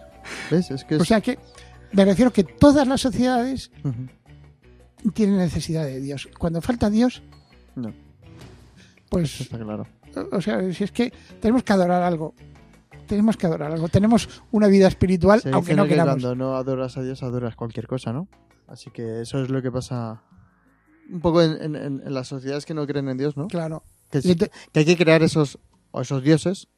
¿Ves? 0.50 0.70
Es 0.70 0.84
que 0.84 0.94
es... 0.96 1.00
O 1.02 1.04
sea 1.04 1.20
que 1.20 1.38
me 1.92 2.04
refiero 2.04 2.32
que 2.32 2.44
todas 2.44 2.86
las 2.86 3.00
sociedades 3.00 3.70
tienen 5.12 5.36
necesidad 5.36 5.84
de 5.84 6.00
Dios. 6.00 6.28
Cuando 6.38 6.60
falta 6.62 6.88
Dios, 6.90 7.22
No, 7.74 7.88
eso 7.90 7.98
pues, 9.10 9.40
está 9.40 9.58
claro. 9.58 9.86
O 10.16 10.40
sea, 10.40 10.72
si 10.72 10.84
es 10.84 10.92
que 10.92 11.12
tenemos 11.40 11.62
que 11.62 11.72
adorar 11.72 12.02
algo. 12.02 12.34
Tenemos 13.06 13.36
que 13.36 13.46
adorar 13.46 13.70
algo. 13.72 13.88
Tenemos 13.88 14.42
una 14.50 14.66
vida 14.68 14.88
espiritual, 14.88 15.40
Se 15.42 15.50
aunque 15.50 15.74
no 15.74 15.82
que 15.84 15.90
queramos. 15.90 16.14
cuando 16.22 16.34
no 16.34 16.56
adoras 16.56 16.96
a 16.96 17.02
Dios, 17.02 17.22
adoras 17.22 17.54
cualquier 17.54 17.86
cosa, 17.86 18.12
¿no? 18.12 18.28
Así 18.66 18.90
que 18.90 19.20
eso 19.20 19.42
es 19.42 19.50
lo 19.50 19.60
que 19.60 19.70
pasa 19.70 20.22
un 21.10 21.20
poco 21.20 21.42
en, 21.42 21.60
en- 21.62 21.76
en- 21.76 22.02
en 22.06 22.14
las 22.14 22.28
sociedades 22.28 22.64
que 22.64 22.72
no 22.72 22.86
creen 22.86 23.08
en 23.10 23.18
Dios, 23.18 23.36
¿no? 23.36 23.48
Claro. 23.48 23.82
Que, 24.10 24.22
que 24.22 24.78
hay 24.80 24.84
que 24.86 24.96
crear 24.96 25.22
esos, 25.22 25.58
esos 26.00 26.22
dioses 26.22 26.68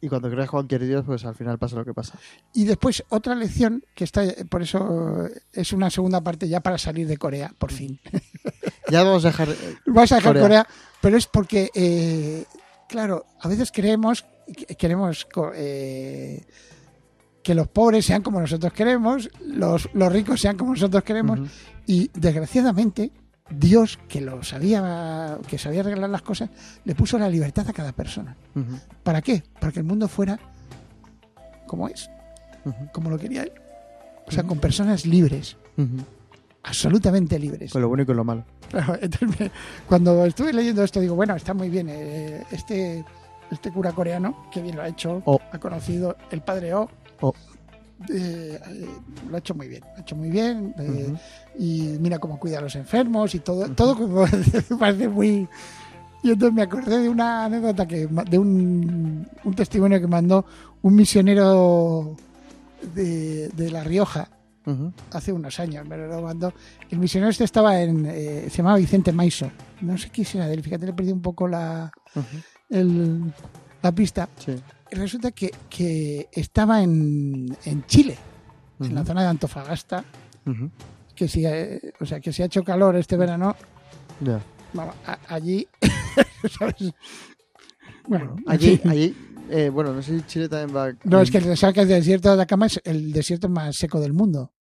y 0.00 0.08
cuando 0.08 0.30
creas 0.30 0.50
cualquier 0.50 0.84
dios, 0.86 1.04
pues 1.06 1.24
al 1.24 1.34
final 1.34 1.58
pasa 1.58 1.76
lo 1.76 1.84
que 1.84 1.94
pasa. 1.94 2.18
Y 2.52 2.64
después 2.64 3.02
otra 3.08 3.34
lección 3.34 3.82
que 3.94 4.04
está, 4.04 4.22
por 4.50 4.62
eso 4.62 5.26
es 5.52 5.72
una 5.72 5.90
segunda 5.90 6.20
parte 6.20 6.48
ya 6.48 6.60
para 6.60 6.78
salir 6.78 7.06
de 7.08 7.16
Corea, 7.16 7.52
por 7.58 7.72
fin. 7.72 7.98
Ya 8.88 9.02
vamos 9.02 9.24
a 9.24 9.28
dejar... 9.28 9.48
eh, 9.48 9.56
Vas 9.86 10.12
a 10.12 10.16
dejar 10.16 10.32
Corea, 10.34 10.42
Corea. 10.64 10.66
pero 11.00 11.16
es 11.16 11.26
porque, 11.26 11.70
eh, 11.74 12.44
claro, 12.88 13.26
a 13.40 13.48
veces 13.48 13.72
creemos, 13.72 14.24
que- 14.56 14.76
queremos 14.76 15.26
eh, 15.56 16.44
que 17.42 17.54
los 17.56 17.66
pobres 17.66 18.06
sean 18.06 18.22
como 18.22 18.40
nosotros 18.40 18.72
queremos, 18.72 19.28
los, 19.44 19.88
los 19.92 20.12
ricos 20.12 20.40
sean 20.40 20.56
como 20.56 20.70
nosotros 20.72 21.02
queremos, 21.02 21.40
y 21.84 22.10
desgraciadamente 22.14 23.10
Dios, 23.50 23.98
que 24.08 24.20
lo 24.20 24.42
sabía, 24.42 25.38
que 25.48 25.58
sabía 25.58 25.80
arreglar 25.80 26.10
las 26.10 26.22
cosas, 26.22 26.50
le 26.84 26.94
puso 26.94 27.18
la 27.18 27.28
libertad 27.28 27.68
a 27.68 27.72
cada 27.72 27.92
persona. 27.92 28.36
¿Para 29.02 29.22
qué? 29.22 29.42
Para 29.60 29.72
que 29.72 29.78
el 29.80 29.84
mundo 29.84 30.08
fuera 30.08 30.38
como 31.66 31.88
es, 31.88 32.10
como 32.92 33.10
lo 33.10 33.18
quería 33.18 33.42
él. 33.44 33.52
O 34.26 34.30
sea, 34.32 34.42
con 34.44 34.58
personas 34.58 35.06
libres, 35.06 35.56
absolutamente 36.64 37.38
libres. 37.38 37.72
Con 37.72 37.82
lo 37.82 37.88
bueno 37.88 38.02
y 38.02 38.06
con 38.06 38.16
lo 38.16 38.24
malo. 38.24 38.44
Claro, 38.68 38.96
entonces 39.00 39.38
me- 39.40 39.50
cuando 39.88 40.24
estuve 40.26 40.52
leyendo 40.52 40.82
esto, 40.82 40.98
digo, 41.00 41.14
bueno, 41.14 41.36
está 41.36 41.54
muy 41.54 41.70
bien. 41.70 41.86
eh, 41.88 42.42
este, 42.50 43.04
este 43.52 43.70
cura 43.70 43.92
coreano, 43.92 44.48
que 44.50 44.60
bien 44.60 44.74
lo 44.74 44.82
ha 44.82 44.88
hecho, 44.88 45.22
Oh. 45.24 45.38
ha 45.52 45.58
conocido 45.60 46.16
el 46.32 46.40
padre 46.42 46.74
O. 46.74 46.90
Oh. 47.20 47.32
Eh, 48.10 48.60
eh, 48.66 48.86
lo 49.28 49.36
ha 49.36 49.38
hecho 49.38 49.54
muy 49.54 49.68
bien, 49.68 49.82
lo 49.82 49.96
ha 49.96 50.00
hecho 50.00 50.16
muy 50.16 50.30
bien. 50.30 50.74
eh, 50.78 51.14
y 51.58 51.96
mira 52.00 52.18
cómo 52.18 52.38
cuida 52.38 52.58
a 52.58 52.62
los 52.62 52.74
enfermos 52.76 53.34
y 53.34 53.40
todo, 53.40 53.68
todo 53.70 53.96
como 53.98 54.26
parece 54.78 55.08
muy... 55.08 55.48
Y 56.22 56.30
entonces 56.32 56.54
me 56.54 56.62
acordé 56.62 56.98
de 57.02 57.08
una 57.08 57.44
anécdota, 57.44 57.86
que 57.86 58.06
de 58.06 58.38
un, 58.38 59.28
un 59.44 59.54
testimonio 59.54 60.00
que 60.00 60.06
mandó 60.08 60.44
un 60.82 60.94
misionero 60.96 62.16
de, 62.94 63.48
de 63.50 63.70
La 63.70 63.84
Rioja 63.84 64.28
hace 65.12 65.32
unos 65.32 65.60
años, 65.60 65.86
me 65.86 65.96
lo 65.96 66.20
mandó. 66.22 66.52
El 66.90 66.98
misionero 66.98 67.30
este 67.30 67.44
estaba 67.44 67.80
en... 67.80 68.04
se 68.06 68.50
llamaba 68.50 68.78
Vicente 68.78 69.12
Maiso. 69.12 69.48
No 69.80 69.96
sé 69.96 70.10
quién 70.10 70.26
era 70.34 70.48
de 70.48 70.54
él, 70.54 70.62
fíjate, 70.64 70.86
le 70.86 70.92
perdí 70.92 71.12
un 71.12 71.22
poco 71.22 71.46
la, 71.46 71.92
el- 72.70 73.32
la 73.82 73.92
pista. 73.92 74.28
Sí. 74.44 74.56
Resulta 74.90 75.32
que, 75.32 75.50
que 75.68 76.28
estaba 76.32 76.82
en, 76.82 77.56
en 77.64 77.84
Chile, 77.86 78.16
en 78.80 78.94
la 78.94 79.04
zona 79.04 79.22
de 79.22 79.28
Antofagasta, 79.28 80.04
que 81.14 81.28
si, 81.28 81.44
eh, 81.44 81.80
o 82.00 82.06
sea, 82.06 82.20
que 82.20 82.32
si 82.32 82.42
ha 82.42 82.46
hecho 82.46 82.62
calor 82.62 82.94
este 82.96 83.16
verano, 83.16 83.56
a- 85.06 85.18
allí, 85.28 85.66
¿sabes? 86.58 86.92
Bueno, 88.08 88.36
Allí, 88.46 88.80
allí 88.84 89.16
eh, 89.50 89.68
bueno, 89.70 89.92
no 89.92 90.02
sé 90.02 90.18
si 90.18 90.26
Chile 90.26 90.48
también 90.48 90.76
va... 90.76 90.92
No, 91.04 91.20
es 91.20 91.30
que 91.30 91.40
que 91.40 91.80
el 91.82 91.88
desierto 91.88 92.28
de 92.28 92.34
Atacama 92.34 92.66
es 92.66 92.80
el 92.84 93.12
desierto 93.12 93.48
más 93.48 93.76
seco 93.76 94.00
del 94.00 94.12
mundo. 94.12 94.52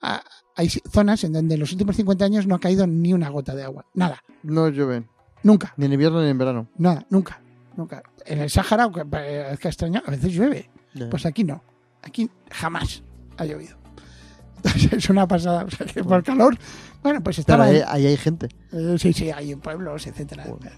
Ah, 0.00 0.22
Hay 0.56 0.68
zonas 0.68 1.22
en 1.24 1.32
donde 1.32 1.54
en 1.54 1.60
los 1.60 1.72
últimos 1.72 1.96
50 1.96 2.24
años 2.24 2.46
no 2.46 2.54
ha 2.54 2.60
caído 2.60 2.86
ni 2.86 3.12
una 3.12 3.28
gota 3.30 3.54
de 3.54 3.64
agua. 3.64 3.84
Nada. 3.94 4.22
No 4.42 4.68
llueven. 4.68 5.08
Nunca. 5.42 5.74
Ni 5.76 5.86
en 5.86 5.92
invierno 5.92 6.22
ni 6.22 6.28
en 6.28 6.38
verano. 6.38 6.68
Nada, 6.78 7.04
nunca. 7.10 7.40
Nunca. 7.78 8.02
En 8.26 8.40
el 8.40 8.50
Sáhara, 8.50 8.82
aunque 8.82 9.04
parezca 9.06 9.68
extraño, 9.68 10.02
a 10.04 10.10
veces 10.10 10.32
llueve. 10.32 10.68
Pues 11.10 11.24
aquí 11.24 11.44
no. 11.44 11.62
Aquí 12.02 12.28
jamás 12.50 13.04
ha 13.36 13.44
llovido. 13.44 13.78
Entonces, 14.56 14.92
es 14.94 15.08
una 15.10 15.28
pasada. 15.28 15.64
O 15.66 15.70
sea, 15.70 15.86
que 15.86 16.02
por 16.02 16.24
calor. 16.24 16.58
Bueno, 17.04 17.22
pues 17.22 17.36
Pero 17.46 17.62
estaba. 17.62 17.92
ahí, 17.92 18.04
hay 18.06 18.16
gente. 18.16 18.48
Eh, 18.72 18.96
sí, 18.98 19.12
sí, 19.12 19.30
hay 19.30 19.54
pueblos, 19.54 20.08
etcétera. 20.08 20.44
Joder. 20.44 20.72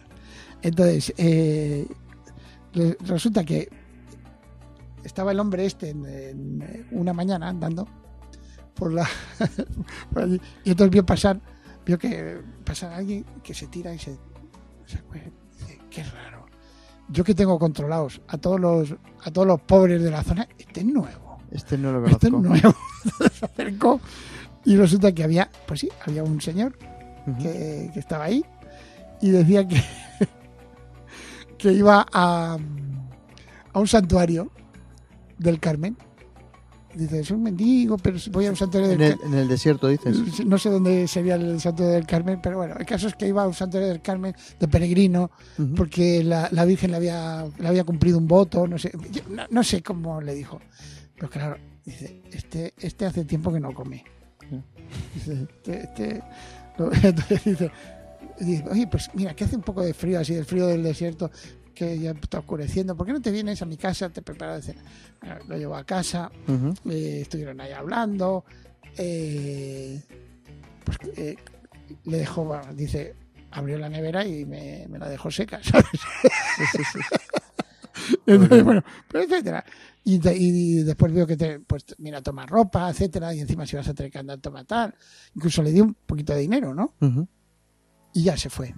Entonces, 0.61 1.15
eh, 1.17 1.87
re- 2.75 2.99
resulta 3.01 3.45
que 3.45 3.71
estaba 5.05 5.33
el 5.33 5.41
hombre 5.41 5.65
este 5.65 5.89
en, 5.89 6.05
en 6.05 6.87
una 6.91 7.15
mañana 7.15 7.49
andando 7.49 7.89
por 8.75 8.93
la 8.93 9.09
por 10.13 10.23
allí, 10.25 10.39
y 10.65 10.71
entonces 10.73 10.91
vio 10.91 11.07
pasar, 11.07 11.41
vio 11.87 11.99
que 11.99 12.43
pasar 12.63 12.93
alguien 12.93 13.25
que 13.43 13.55
se 13.55 13.67
tira 13.69 13.95
y 13.95 13.99
se, 13.99 14.19
se 14.85 14.99
dice, 15.01 15.79
qué 15.89 16.03
raro. 16.05 16.40
Yo 17.13 17.25
que 17.25 17.35
tengo 17.35 17.59
controlados 17.59 18.21
a 18.29 18.39
todos 18.39 18.61
los 18.61 18.95
a 19.25 19.31
todos 19.31 19.47
los 19.47 19.61
pobres 19.61 20.03
de 20.03 20.11
la 20.11 20.23
zona, 20.23 20.49
este 20.59 20.81
es 20.81 20.87
nuevo. 20.87 21.39
Este 21.51 21.77
no 21.77 21.93
lo 21.93 22.07
Este 22.07 22.31
conozco. 22.31 22.55
es 22.55 22.63
nuevo. 22.63 22.79
se 23.39 23.45
acercó 23.45 24.01
y 24.65 24.77
resulta 24.77 25.13
que 25.13 25.25
había, 25.25 25.51
pues 25.67 25.81
sí, 25.81 25.89
había 26.07 26.23
un 26.23 26.41
señor 26.41 26.77
que, 27.41 27.91
que 27.93 27.99
estaba 27.99 28.25
ahí 28.25 28.45
y 29.21 29.31
decía 29.31 29.67
que, 29.67 29.83
que 31.59 31.73
iba 31.73 32.07
a, 32.13 32.57
a 33.73 33.79
un 33.79 33.87
santuario 33.89 34.51
del 35.39 35.59
Carmen. 35.61 35.97
Dice, 36.95 37.21
es 37.21 37.31
un 37.31 37.43
mendigo, 37.45 37.97
pero 37.99 38.19
voy 38.33 38.47
a 38.47 38.51
un 38.51 38.57
santuario 38.57 38.89
del 38.91 39.01
el, 39.01 39.11
Carmen. 39.17 39.33
en 39.33 39.39
el 39.41 39.49
desierto, 39.49 39.87
dices. 39.87 40.45
No 40.45 40.59
sé 40.59 40.71
dónde 40.71 41.07
sería 41.07 41.37
el 41.37 41.61
santuario 41.61 41.95
del 41.95 42.07
Carmen, 42.07 42.41
pero 42.43 42.57
bueno, 42.57 42.75
el 42.79 42.85
caso 42.85 43.07
es 43.07 43.15
que 43.15 43.29
iba 43.29 43.45
a 43.45 43.47
un 43.47 43.55
santuario 43.55 43.89
del 43.89 44.03
Carmen 44.03 44.35
de 44.59 44.67
peregrino 44.69 45.31
porque 45.77 46.25
la, 46.25 46.49
la 46.51 46.65
Virgen 46.65 46.91
le 46.91 46.97
había, 46.97 47.47
le 47.59 47.69
había 47.69 47.85
cumplido 47.85 48.19
un 48.19 48.27
voto, 48.27 48.67
no 48.67 48.77
sé, 48.79 48.91
yo 49.13 49.23
no, 49.31 49.45
no 49.51 49.63
sé 49.63 49.83
cómo 49.83 50.21
le 50.21 50.35
dijo. 50.35 50.61
Pero 51.15 51.31
claro, 51.31 51.57
dice, 51.85 52.23
este, 52.33 52.75
este 52.79 53.07
hace 53.07 53.25
tiempo 53.25 53.53
que 53.53 53.61
no 53.61 53.73
come. 53.73 54.05
Dice, 55.15 55.47
este, 55.49 55.83
este- 55.85 56.23
entonces 57.05 57.45
dice, 57.45 57.71
dice, 58.41 58.65
oye, 58.71 58.87
pues 58.87 59.11
mira, 59.15 59.35
que 59.35 59.45
hace 59.45 59.55
un 59.55 59.63
poco 59.63 59.83
de 59.83 59.95
frío, 59.95 60.19
así, 60.19 60.35
el 60.35 60.45
frío 60.45 60.67
del 60.67 60.83
desierto, 60.83 61.31
que 61.81 61.99
ya 61.99 62.11
está 62.11 62.41
oscureciendo, 62.41 62.95
¿por 62.95 63.07
qué 63.07 63.15
no 63.15 63.23
te 63.23 63.31
vienes 63.31 63.63
a 63.63 63.65
mi 63.65 63.79
casa, 63.79 64.11
te 64.11 64.21
preparo 64.21 64.57
de 64.57 64.61
cena? 64.61 64.83
Bueno, 65.19 65.37
lo 65.49 65.57
llevo 65.57 65.77
a 65.77 65.85
casa, 65.85 66.31
eh, 66.91 67.21
estuvieron 67.23 67.59
ahí 67.59 67.73
hablando, 67.73 68.45
eh, 68.99 69.99
pues 70.85 70.99
eh, 71.17 71.37
le 72.05 72.19
dejó, 72.19 72.45
bueno, 72.45 72.75
dice, 72.75 73.15
abrió 73.53 73.79
la 73.79 73.89
nevera 73.89 74.27
y 74.27 74.45
me, 74.45 74.87
me 74.91 74.99
la 74.99 75.09
dejó 75.09 75.31
seca, 75.31 75.59
¿sabes? 75.63 75.87
Sí, 75.91 76.65
sí, 76.71 76.83
sí. 76.93 76.99
Entonces, 78.27 78.63
bueno, 78.63 78.85
pero 79.11 79.25
etcétera. 79.25 79.65
Y, 80.05 80.83
después 80.83 81.15
veo 81.15 81.27
que 81.27 81.39
te, 81.39 81.61
pues 81.61 81.87
mira, 81.97 82.21
toma 82.21 82.45
ropa, 82.45 82.91
etcétera, 82.91 83.35
y 83.35 83.41
encima 83.41 83.65
si 83.65 83.77
vas 83.77 83.89
a 83.89 83.95
tener 83.95 84.13
que 84.13 84.19
andar, 84.19 84.39
toma 84.39 84.65
tal. 84.65 84.95
Incluso 85.35 85.63
le 85.63 85.73
di 85.73 85.81
un 85.81 85.95
poquito 85.95 86.35
de 86.35 86.41
dinero, 86.41 86.75
¿no? 86.75 86.93
Y 88.13 88.25
ya 88.25 88.37
se 88.37 88.51
fue. 88.51 88.75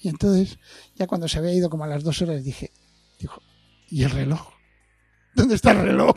Y 0.00 0.08
entonces, 0.08 0.58
ya 0.94 1.06
cuando 1.06 1.28
se 1.28 1.38
había 1.38 1.54
ido 1.54 1.70
como 1.70 1.84
a 1.84 1.88
las 1.88 2.04
dos 2.04 2.22
horas, 2.22 2.44
dije, 2.44 2.70
dijo, 3.18 3.42
¿y 3.88 4.04
el 4.04 4.10
reloj? 4.10 4.40
¿Dónde 5.34 5.54
está 5.54 5.72
el 5.72 5.82
reloj? 5.82 6.16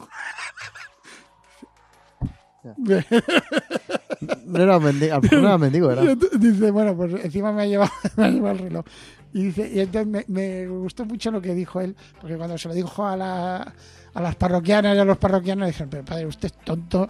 No 4.45 4.61
era 4.61 4.79
mendigo, 4.79 5.19
no 5.19 5.39
era 5.39 5.57
mendigo, 5.57 5.91
era. 5.91 6.03
dice, 6.37 6.69
bueno, 6.71 6.95
pues 6.95 7.25
encima 7.25 7.51
me 7.51 7.63
ha 7.63 7.65
llevado, 7.65 7.91
me 8.17 8.25
ha 8.25 8.29
llevado 8.29 8.55
el 8.55 8.59
reloj. 8.59 8.85
Y 9.33 9.43
dice, 9.45 9.71
y 9.73 9.79
entonces 9.79 10.07
me, 10.07 10.25
me 10.27 10.67
gustó 10.67 11.05
mucho 11.05 11.31
lo 11.31 11.41
que 11.41 11.55
dijo 11.55 11.81
él, 11.81 11.95
porque 12.19 12.37
cuando 12.37 12.57
se 12.57 12.67
lo 12.67 12.73
dijo 12.73 13.05
a, 13.05 13.17
la, 13.17 13.73
a 14.13 14.21
las 14.21 14.35
parroquianas 14.35 14.95
y 14.95 14.99
a 14.99 15.05
los 15.05 15.17
parroquianos, 15.17 15.67
dijeron, 15.67 15.89
pero 15.89 16.05
padre, 16.05 16.25
usted 16.27 16.47
es 16.47 16.57
tonto, 16.63 17.09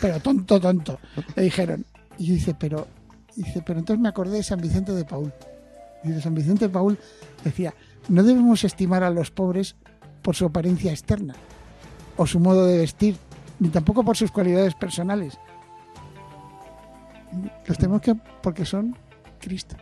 pero 0.00 0.20
tonto, 0.20 0.60
tonto. 0.60 0.98
Le 1.36 1.44
dijeron. 1.44 1.84
Y 2.18 2.32
dice, 2.32 2.54
pero, 2.58 2.86
dice, 3.34 3.62
pero 3.64 3.78
entonces 3.78 4.02
me 4.02 4.10
acordé 4.10 4.36
de 4.36 4.42
San 4.42 4.60
Vicente 4.60 4.92
de 4.92 5.04
Paul. 5.04 5.32
Dice, 6.02 6.20
San 6.20 6.34
Vicente 6.34 6.66
de 6.66 6.72
Paul 6.72 6.98
decía, 7.44 7.74
no 8.08 8.22
debemos 8.22 8.64
estimar 8.64 9.02
a 9.02 9.10
los 9.10 9.30
pobres 9.30 9.76
por 10.22 10.34
su 10.36 10.46
apariencia 10.46 10.90
externa, 10.90 11.34
o 12.16 12.26
su 12.26 12.40
modo 12.40 12.66
de 12.66 12.78
vestir, 12.78 13.16
ni 13.58 13.68
tampoco 13.68 14.02
por 14.04 14.16
sus 14.16 14.30
cualidades 14.30 14.74
personales. 14.74 15.38
Los 17.66 17.78
tenemos 17.78 18.00
que 18.02 18.14
porque 18.42 18.64
son 18.64 18.96
Cristo. 19.40 19.76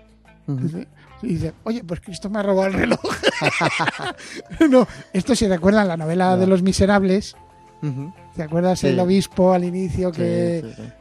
Dice, 0.46 0.88
y 1.22 1.26
dice, 1.34 1.52
oye, 1.64 1.84
pues 1.84 2.00
Cristo 2.00 2.30
me 2.30 2.38
ha 2.38 2.42
robado 2.42 2.68
el 2.68 2.72
reloj. 2.74 3.00
no, 4.70 4.86
esto 5.12 5.34
si 5.34 5.46
recuerdan 5.46 5.88
la 5.88 5.96
novela 5.96 6.36
de 6.36 6.46
los 6.46 6.62
miserables. 6.62 7.36
¿te 8.34 8.42
acuerdas 8.42 8.80
Sí. 8.80 8.88
el 8.88 8.98
obispo 8.98 9.52
al 9.52 9.62
inicio 9.64 10.10
que 10.10 10.62
Sí, 10.64 10.72
sí, 10.74 10.82
sí. 10.82 10.92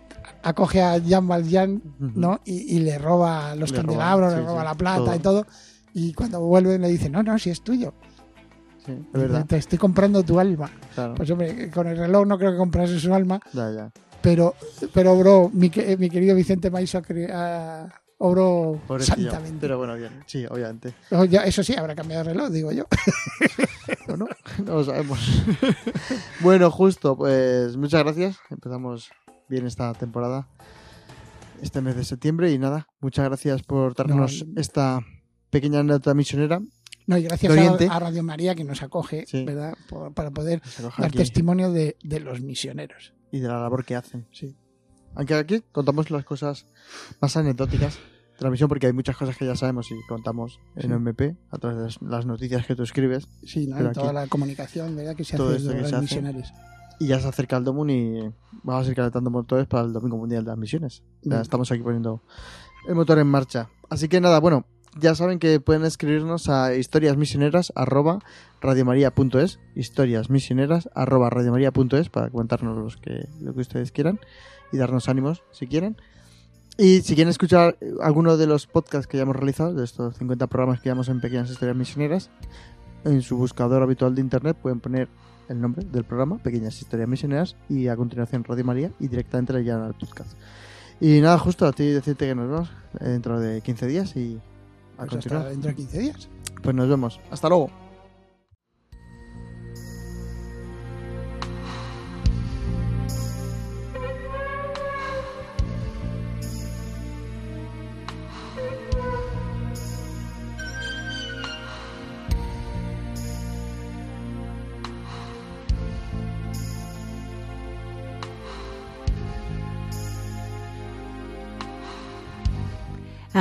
Acoge 0.48 0.82
a 0.82 0.98
Jean 0.98 1.28
Valjean. 1.28 1.82
¿no? 2.00 2.40
Y, 2.46 2.76
y 2.76 2.80
le 2.80 2.98
roba 2.98 3.56
los 3.56 3.72
Le 3.72 3.78
candelabros, 3.78 4.34
sí, 4.34 4.40
le 4.40 4.46
roba 4.46 4.62
sí, 4.62 4.66
la 4.66 4.74
plata 4.76 5.04
todo. 5.06 5.16
y 5.16 5.20
todo. 5.20 5.48
Y 5.94 6.14
cuando 6.14 6.40
vuelven 6.42 6.82
le 6.82 6.90
dicen, 6.90 7.12
no, 7.12 7.24
no, 7.24 7.38
si 7.40 7.50
es 7.50 7.62
tuyo. 7.62 7.94
Sí, 8.86 8.92
es 8.94 9.20
verdad. 9.22 9.46
Te 9.46 9.58
estoy 9.58 9.78
comprando 9.78 10.24
tu 10.24 10.40
alma. 10.40 10.70
Claro. 10.96 11.16
Pues 11.16 11.30
hombre, 11.32 11.70
con 11.72 11.88
el 11.88 11.98
reloj 11.98 12.26
no 12.26 12.38
creo 12.38 12.52
que 12.52 12.58
comprase 12.58 13.00
su 13.00 13.14
alma, 13.14 13.40
Ya, 13.52 13.72
ya. 13.72 13.92
pero, 14.22 14.54
pero 14.94 15.18
bro, 15.18 15.50
mi, 15.54 15.70
que- 15.70 15.98
mi 15.98 16.10
querido 16.10 16.36
Vicente 16.36 16.70
Maiso 16.72 17.02
ah, 17.34 17.88
obró 18.20 18.80
Pobrecillo. 18.88 19.30
santamente. 19.32 19.58
Pero 19.60 19.78
bueno, 19.78 19.96
bien. 19.96 20.24
Sí, 20.28 20.46
obviamente. 20.50 20.94
Oh, 21.12 21.26
ya, 21.26 21.42
eso 21.44 21.64
sí, 21.64 21.76
habrá 21.76 21.96
cambiado 21.96 22.24
de 22.24 22.34
reloj, 22.34 22.50
digo 22.50 22.72
yo. 22.72 22.86
¿O 24.08 24.16
no? 24.16 24.28
No 24.66 24.76
lo 24.76 24.84
sabemos. 24.86 25.20
bueno, 26.42 26.72
justo, 26.72 27.18
pues 27.18 27.76
muchas 27.76 28.04
gracias. 28.04 28.38
Empezamos 28.50 29.10
bien 29.50 29.66
esta 29.68 29.94
temporada, 29.94 30.48
este 31.62 31.82
mes 31.82 31.96
de 31.96 32.04
septiembre. 32.04 32.52
Y 32.52 32.58
nada, 32.58 32.88
muchas 33.00 33.26
gracias 33.26 33.64
por 33.64 33.96
darnos 33.96 34.46
No, 34.46 34.60
esta 34.62 35.00
pequeña 35.50 35.84
nota 35.84 36.14
misionera. 36.14 36.60
No, 37.08 37.18
y 37.18 37.24
gracias 37.24 37.58
a, 37.58 37.96
a 37.96 38.00
Radio 38.00 38.22
María 38.24 38.54
que 38.54 38.64
nos 38.66 38.84
acoge, 38.84 39.26
Sí. 39.28 39.46
¿verdad? 39.46 39.74
Por- 39.90 40.14
para 40.14 40.30
poder 40.32 40.62
dar 40.98 41.06
aquí 41.06 41.18
testimonio 41.18 41.72
de, 41.72 41.96
de 42.04 42.20
los 42.20 42.42
misioneros. 42.42 43.14
y 43.32 43.40
de 43.40 43.48
la 43.48 43.60
labor 43.62 43.86
que 43.86 43.96
hacen. 43.96 44.28
Sí. 44.32 44.56
Aunque 45.16 45.34
aquí 45.34 45.64
contamos 45.72 46.12
las 46.12 46.26
cosas 46.26 46.66
más 47.22 47.36
anecdóticas 47.38 47.96
de 48.38 48.44
la 48.44 48.52
misión, 48.52 48.68
porque 48.70 48.88
hay 48.88 48.94
muchas 48.94 49.16
cosas 49.18 49.36
que 49.38 49.46
ya 49.46 49.56
sabemos 49.56 49.90
y 49.90 49.96
contamos 50.08 50.60
en. 50.76 50.92
MP 50.92 51.36
a 51.50 51.58
través 51.58 51.98
de 52.00 52.08
las, 52.08 52.26
noticias 52.26 52.66
que 52.68 52.76
tú 52.76 52.84
escribes. 52.84 53.28
Sí, 53.46 53.68
¿no? 53.68 53.78
Toda 53.94 54.08
aquí- 54.10 54.14
la 54.16 54.28
comunicación, 54.28 54.96
¿verdad? 54.96 55.16
Que 55.16 55.24
se 55.24 55.38
Todo 55.38 55.56
hace 55.56 55.64
de 55.70 55.82
los 55.82 56.02
misioneros. 56.02 56.54
Y 57.00 57.08
ya 57.08 57.20
se 57.20 57.28
acerca 57.28 57.58
el 57.58 57.64
Domun 57.64 57.90
y 57.90 58.20
vamos 58.64 58.82
a 58.82 58.84
seguir 58.84 58.96
calentando 58.96 59.30
motores 59.30 59.68
para 59.68 59.84
el 59.86 59.94
Domingo 59.94 60.18
Mundial 60.18 60.44
de 60.44 60.50
las 60.50 60.58
Misiones. 60.58 61.04
Ya 61.22 61.38
Mm. 61.38 61.42
estamos 61.42 61.72
aquí 61.72 61.82
poniendo 61.84 62.22
el 62.88 62.96
motor 62.96 63.20
en 63.20 63.28
marcha. 63.28 63.70
Así 63.90 64.10
que 64.10 64.20
nada, 64.20 64.40
bueno, 64.40 64.66
ya 65.00 65.14
saben 65.14 65.38
que 65.38 65.60
pueden 65.60 65.86
escribirnos 65.86 66.50
a 66.50 66.74
historiasmisioneras@radiomaria.es, 66.76 69.60
historiasmisioneras@radiomaria.es 69.76 72.10
para 72.10 72.30
contarnos 72.30 72.78
los 72.78 72.98
que, 72.98 73.28
lo 73.42 73.54
que 73.54 73.62
ustedes 73.62 73.92
quieran 73.92 74.20
y 74.72 74.78
darnos 74.78 75.10
ánimos 75.10 75.44
si 75.52 75.68
quieren. 75.68 75.98
Y 76.80 77.02
si 77.02 77.16
quieren 77.16 77.30
escuchar 77.30 77.78
alguno 78.02 78.38
de 78.38 78.48
los 78.48 78.66
podcasts 78.68 79.08
que 79.08 79.18
ya 79.18 79.24
hemos 79.24 79.36
realizado, 79.36 79.74
de 79.74 79.84
estos 79.84 80.16
50 80.18 80.48
programas 80.48 80.80
que 80.80 80.86
llevamos 80.86 81.10
en 81.10 81.22
Pequeñas 81.22 81.50
Historias 81.50 81.76
Misioneras, 81.76 82.30
en 83.04 83.22
su 83.22 83.38
buscador 83.38 83.82
habitual 83.84 84.16
de 84.16 84.22
internet 84.22 84.58
pueden 84.62 84.80
poner 84.80 85.08
el 85.50 85.60
nombre 85.62 85.86
del 85.86 86.04
programa, 86.04 86.38
Pequeñas 86.38 86.82
Historias 86.82 87.08
Misioneras, 87.10 87.56
y 87.70 87.88
a 87.88 87.96
continuación 87.96 88.44
Radio 88.44 88.66
María, 88.66 88.92
y 89.00 89.08
directamente 89.08 89.54
le 89.54 89.64
llegan 89.64 89.82
al 89.84 89.94
podcast. 89.94 90.38
Y 91.00 91.20
nada, 91.22 91.38
justo 91.38 91.66
a 91.66 91.72
ti 91.74 91.86
decirte 91.88 92.26
que 92.28 92.36
nos 92.36 92.50
vemos 92.50 92.72
dentro 93.00 93.40
de 93.40 93.62
15 93.62 93.88
días 93.88 94.16
y 94.16 94.40
a 94.98 95.02
Pues 95.02 95.10
continuar. 95.12 95.40
hasta 95.42 95.52
dentro 95.52 95.70
de 95.70 95.76
15 95.76 96.00
días. 96.00 96.30
Pues 96.64 96.76
nos 96.76 96.90
vemos. 96.90 97.20
Hasta 97.30 97.50
luego. 97.50 97.70